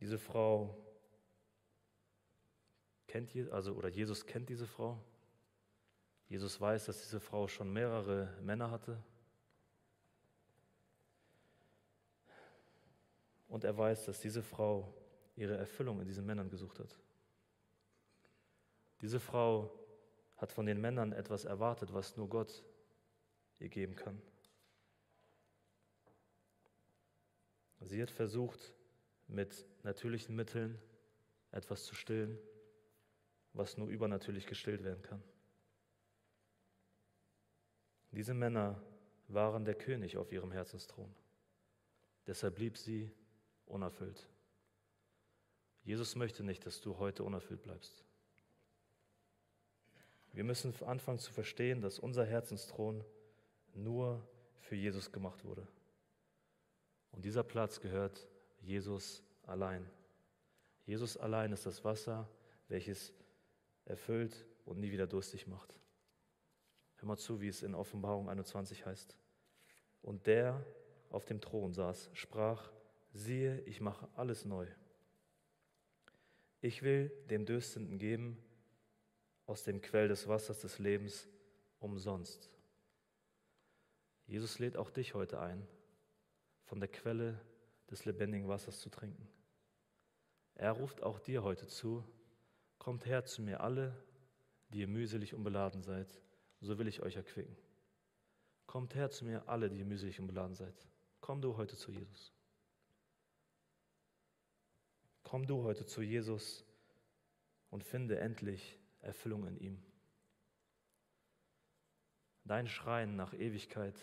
Diese 0.00 0.18
Frau 0.18 0.76
kennt 3.06 3.34
also 3.52 3.74
oder 3.74 3.88
Jesus 3.88 4.26
kennt 4.26 4.48
diese 4.48 4.66
Frau. 4.66 4.98
Jesus 6.28 6.60
weiß, 6.60 6.86
dass 6.86 7.02
diese 7.02 7.20
Frau 7.20 7.46
schon 7.46 7.72
mehrere 7.72 8.36
Männer 8.40 8.70
hatte. 8.70 9.02
Und 13.48 13.62
er 13.62 13.76
weiß, 13.76 14.06
dass 14.06 14.20
diese 14.20 14.42
Frau 14.42 14.92
ihre 15.36 15.56
Erfüllung 15.56 16.00
in 16.00 16.06
diesen 16.06 16.26
Männern 16.26 16.50
gesucht 16.50 16.80
hat. 16.80 16.98
Diese 19.00 19.20
Frau 19.20 19.70
hat 20.36 20.50
von 20.50 20.66
den 20.66 20.80
Männern 20.80 21.12
etwas 21.12 21.44
erwartet, 21.44 21.92
was 21.92 22.16
nur 22.16 22.28
Gott 22.28 22.64
ihr 23.60 23.68
geben 23.68 23.94
kann. 23.94 24.20
Sie 27.80 28.02
hat 28.02 28.10
versucht, 28.10 28.72
mit 29.26 29.66
natürlichen 29.82 30.34
Mitteln 30.34 30.78
etwas 31.50 31.84
zu 31.84 31.94
stillen, 31.94 32.38
was 33.52 33.76
nur 33.76 33.88
übernatürlich 33.88 34.46
gestillt 34.46 34.82
werden 34.82 35.02
kann. 35.02 35.22
Diese 38.10 38.34
Männer 38.34 38.82
waren 39.28 39.64
der 39.64 39.74
König 39.74 40.16
auf 40.16 40.32
ihrem 40.32 40.52
Herzensthron. 40.52 41.12
Deshalb 42.26 42.56
blieb 42.56 42.76
sie 42.76 43.10
unerfüllt. 43.66 44.28
Jesus 45.82 46.16
möchte 46.16 46.42
nicht, 46.42 46.64
dass 46.66 46.80
du 46.80 46.98
heute 46.98 47.24
unerfüllt 47.24 47.62
bleibst. 47.62 48.04
Wir 50.32 50.44
müssen 50.44 50.74
anfangen 50.84 51.18
zu 51.18 51.32
verstehen, 51.32 51.80
dass 51.80 51.98
unser 51.98 52.24
Herzensthron 52.24 53.04
nur 53.74 54.26
für 54.56 54.74
Jesus 54.74 55.12
gemacht 55.12 55.44
wurde. 55.44 55.66
Und 57.12 57.24
dieser 57.24 57.44
Platz 57.44 57.80
gehört 57.80 58.26
Jesus 58.64 59.22
allein. 59.42 59.88
Jesus 60.86 61.16
allein 61.16 61.52
ist 61.52 61.66
das 61.66 61.84
Wasser, 61.84 62.28
welches 62.68 63.12
erfüllt 63.84 64.46
und 64.64 64.80
nie 64.80 64.90
wieder 64.90 65.06
durstig 65.06 65.46
macht. 65.46 65.78
Hör 66.96 67.08
mal 67.08 67.16
zu, 67.16 67.40
wie 67.40 67.48
es 67.48 67.62
in 67.62 67.74
Offenbarung 67.74 68.28
21 68.28 68.86
heißt. 68.86 69.16
Und 70.02 70.26
der 70.26 70.64
auf 71.10 71.24
dem 71.24 71.40
Thron 71.40 71.72
saß, 71.72 72.10
sprach, 72.14 72.72
siehe, 73.12 73.60
ich 73.62 73.80
mache 73.80 74.08
alles 74.16 74.44
neu. 74.44 74.66
Ich 76.60 76.82
will 76.82 77.10
dem 77.28 77.44
Dürstenden 77.44 77.98
geben, 77.98 78.38
aus 79.46 79.62
dem 79.62 79.82
Quell 79.82 80.08
des 80.08 80.26
Wassers 80.26 80.60
des 80.60 80.78
Lebens 80.78 81.28
umsonst. 81.78 82.50
Jesus 84.26 84.58
lädt 84.58 84.78
auch 84.78 84.90
dich 84.90 85.12
heute 85.14 85.40
ein, 85.40 85.66
von 86.64 86.80
der 86.80 86.88
Quelle 86.88 87.38
des 87.90 88.04
lebendigen 88.04 88.48
Wassers 88.48 88.80
zu 88.80 88.90
trinken. 88.90 89.28
Er 90.54 90.72
ruft 90.72 91.02
auch 91.02 91.18
dir 91.18 91.42
heute 91.42 91.66
zu, 91.66 92.04
kommt 92.78 93.06
her 93.06 93.24
zu 93.24 93.42
mir 93.42 93.60
alle, 93.60 93.94
die 94.68 94.80
ihr 94.80 94.88
mühselig 94.88 95.34
und 95.34 95.42
beladen 95.42 95.82
seid, 95.82 96.20
so 96.60 96.78
will 96.78 96.88
ich 96.88 97.02
euch 97.02 97.16
erquicken. 97.16 97.56
Kommt 98.66 98.94
her 98.94 99.10
zu 99.10 99.24
mir 99.24 99.48
alle, 99.48 99.68
die 99.68 99.78
ihr 99.78 99.84
mühselig 99.84 100.20
und 100.20 100.26
beladen 100.26 100.54
seid. 100.54 100.74
Komm 101.20 101.40
du 101.40 101.56
heute 101.56 101.76
zu 101.76 101.90
Jesus. 101.90 102.32
Komm 105.22 105.46
du 105.46 105.62
heute 105.62 105.86
zu 105.86 106.02
Jesus 106.02 106.64
und 107.70 107.82
finde 107.82 108.18
endlich 108.18 108.78
Erfüllung 109.00 109.46
in 109.46 109.56
ihm. 109.58 109.82
Dein 112.44 112.68
Schreien 112.68 113.16
nach 113.16 113.32
Ewigkeit, 113.32 113.98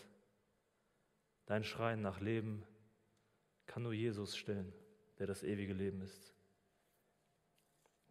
dein 1.46 1.64
Schreien 1.64 2.02
nach 2.02 2.20
Leben 2.20 2.66
kann 3.72 3.84
nur 3.84 3.94
Jesus 3.94 4.36
stillen, 4.36 4.74
der 5.18 5.28
das 5.28 5.44
ewige 5.44 5.72
Leben 5.72 6.02
ist. 6.02 6.34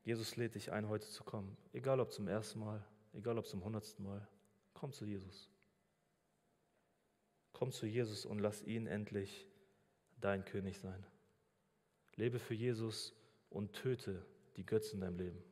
Jesus 0.03 0.37
lädt 0.37 0.55
dich 0.55 0.73
ein, 0.73 0.89
heute 0.89 1.07
zu 1.07 1.23
kommen, 1.23 1.55
egal 1.75 2.01
ob 2.01 2.13
zum 2.13 2.29
ersten 2.29 2.61
Mal, 2.61 2.83
egal 3.13 3.37
ob 3.37 3.47
zum 3.47 3.63
hundertsten 3.63 4.03
Mal. 4.07 4.27
Komm 4.73 4.95
zu 4.95 5.05
Jesus. 5.05 5.51
Komm 7.53 7.73
zu 7.73 7.85
Jesus 7.85 8.25
und 8.25 8.39
lass 8.39 8.63
ihn 8.63 8.87
endlich 8.87 9.47
dein 10.19 10.47
König 10.47 10.79
sein. 10.79 11.05
Lebe 12.17 12.39
für 12.39 12.55
Jesus 12.55 13.13
und 13.51 13.75
töte 13.75 14.25
die 14.57 14.65
Götzen 14.65 14.95
in 14.95 15.01
deinem 15.03 15.19
Leben. 15.19 15.45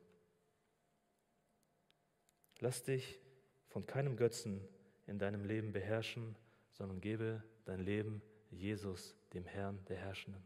Lass 2.61 2.81
dich 2.81 3.19
von 3.67 3.85
keinem 3.85 4.17
Götzen 4.17 4.67
in 5.05 5.19
deinem 5.19 5.45
Leben 5.45 5.71
beherrschen, 5.71 6.35
sondern 6.71 6.99
gebe 6.99 7.43
dein 7.65 7.81
Leben 7.81 8.23
Jesus, 8.49 9.15
dem 9.33 9.45
Herrn 9.45 9.83
der 9.85 9.97
Herrschenden. 9.97 10.43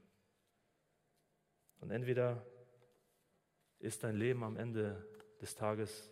Und 1.80 1.92
entweder 1.92 2.46
ist 3.80 4.04
dein 4.04 4.16
Leben 4.16 4.44
am 4.44 4.58
Ende 4.58 5.06
des 5.42 5.56
Tages 5.56 6.12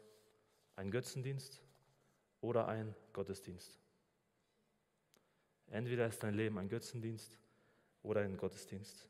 ein 0.75 0.91
Götzendienst 0.91 1.61
oder 2.41 2.67
ein 2.67 2.95
Gottesdienst. 3.13 3.79
Entweder 5.67 6.07
ist 6.07 6.21
dein 6.21 6.33
Leben 6.33 6.57
ein 6.57 6.67
Götzendienst 6.67 7.37
oder 8.03 8.21
ein 8.21 8.35
Gottesdienst. 8.35 9.07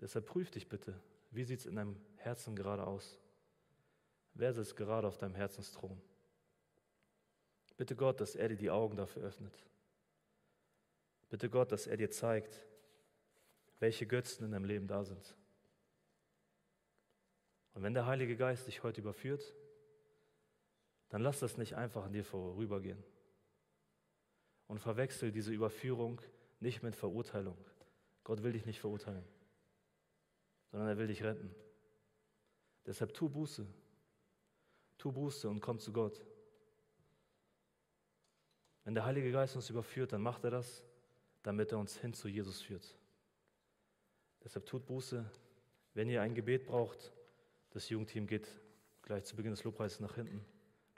Deshalb 0.00 0.26
prüf 0.26 0.50
dich 0.50 0.68
bitte, 0.68 1.00
wie 1.30 1.44
sieht 1.44 1.60
es 1.60 1.66
in 1.66 1.76
deinem 1.76 1.96
Herzen 2.16 2.56
gerade 2.56 2.84
aus? 2.86 3.20
Wer 4.34 4.52
sitzt 4.52 4.76
gerade 4.76 5.06
auf 5.06 5.18
deinem 5.18 5.36
Herzensthron? 5.36 6.00
Bitte 7.76 7.94
Gott, 7.94 8.20
dass 8.20 8.34
er 8.34 8.48
dir 8.48 8.56
die 8.56 8.70
Augen 8.70 8.96
dafür 8.96 9.22
öffnet. 9.22 9.64
Bitte 11.28 11.48
Gott, 11.48 11.70
dass 11.72 11.86
er 11.86 11.96
dir 11.96 12.10
zeigt, 12.10 12.60
welche 13.80 14.06
Götzen 14.06 14.44
in 14.44 14.52
deinem 14.52 14.64
Leben 14.64 14.86
da 14.86 15.04
sind. 15.04 15.36
Und 17.74 17.82
wenn 17.82 17.94
der 17.94 18.06
Heilige 18.06 18.36
Geist 18.36 18.66
dich 18.66 18.82
heute 18.82 19.00
überführt, 19.00 19.54
dann 21.08 21.22
lass 21.22 21.40
das 21.40 21.58
nicht 21.58 21.76
einfach 21.76 22.04
an 22.04 22.12
dir 22.12 22.24
vorübergehen. 22.24 23.02
Und 24.66 24.78
verwechsel 24.78 25.30
diese 25.30 25.52
Überführung 25.52 26.20
nicht 26.60 26.82
mit 26.82 26.96
Verurteilung. 26.96 27.58
Gott 28.22 28.42
will 28.42 28.52
dich 28.52 28.64
nicht 28.64 28.80
verurteilen, 28.80 29.24
sondern 30.70 30.88
er 30.88 30.98
will 30.98 31.08
dich 31.08 31.22
retten. 31.22 31.54
Deshalb 32.86 33.12
tu 33.12 33.28
Buße. 33.28 33.66
Tu 34.96 35.12
Buße 35.12 35.48
und 35.48 35.60
komm 35.60 35.78
zu 35.78 35.92
Gott. 35.92 36.24
Wenn 38.84 38.94
der 38.94 39.04
Heilige 39.04 39.32
Geist 39.32 39.56
uns 39.56 39.68
überführt, 39.70 40.12
dann 40.12 40.22
macht 40.22 40.44
er 40.44 40.50
das, 40.50 40.84
damit 41.42 41.72
er 41.72 41.78
uns 41.78 41.96
hin 41.98 42.14
zu 42.14 42.28
Jesus 42.28 42.62
führt. 42.62 42.96
Deshalb 44.44 44.66
tut 44.66 44.86
Buße. 44.86 45.24
Wenn 45.94 46.08
ihr 46.08 46.22
ein 46.22 46.34
Gebet 46.34 46.66
braucht, 46.66 47.12
das 47.70 47.88
Jugendteam 47.88 48.26
geht 48.26 48.46
gleich 49.02 49.24
zu 49.24 49.36
Beginn 49.36 49.52
des 49.52 49.64
Lobpreises 49.64 50.00
nach 50.00 50.14
hinten. 50.14 50.44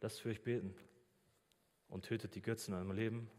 Lasst 0.01 0.21
für 0.21 0.31
euch 0.31 0.43
beten 0.43 0.75
und 1.89 2.05
tötet 2.05 2.35
die 2.35 2.43
Götzen 2.43 2.75
in 2.75 2.79
eurem 2.79 2.93
Leben 2.93 3.31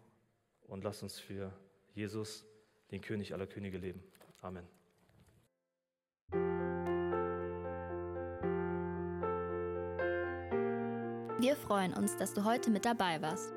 und 0.68 0.84
lasst 0.84 1.04
uns 1.04 1.20
für 1.20 1.54
Jesus, 1.94 2.46
den 2.92 3.02
König 3.02 3.34
aller 3.34 3.48
Könige, 3.48 3.78
leben. 3.78 4.04
Amen. 4.42 4.68
Wir 11.40 11.56
freuen 11.56 11.94
uns, 11.94 12.16
dass 12.16 12.34
du 12.34 12.44
heute 12.44 12.70
mit 12.72 12.86
dabei 12.86 13.22
warst. 13.22 13.57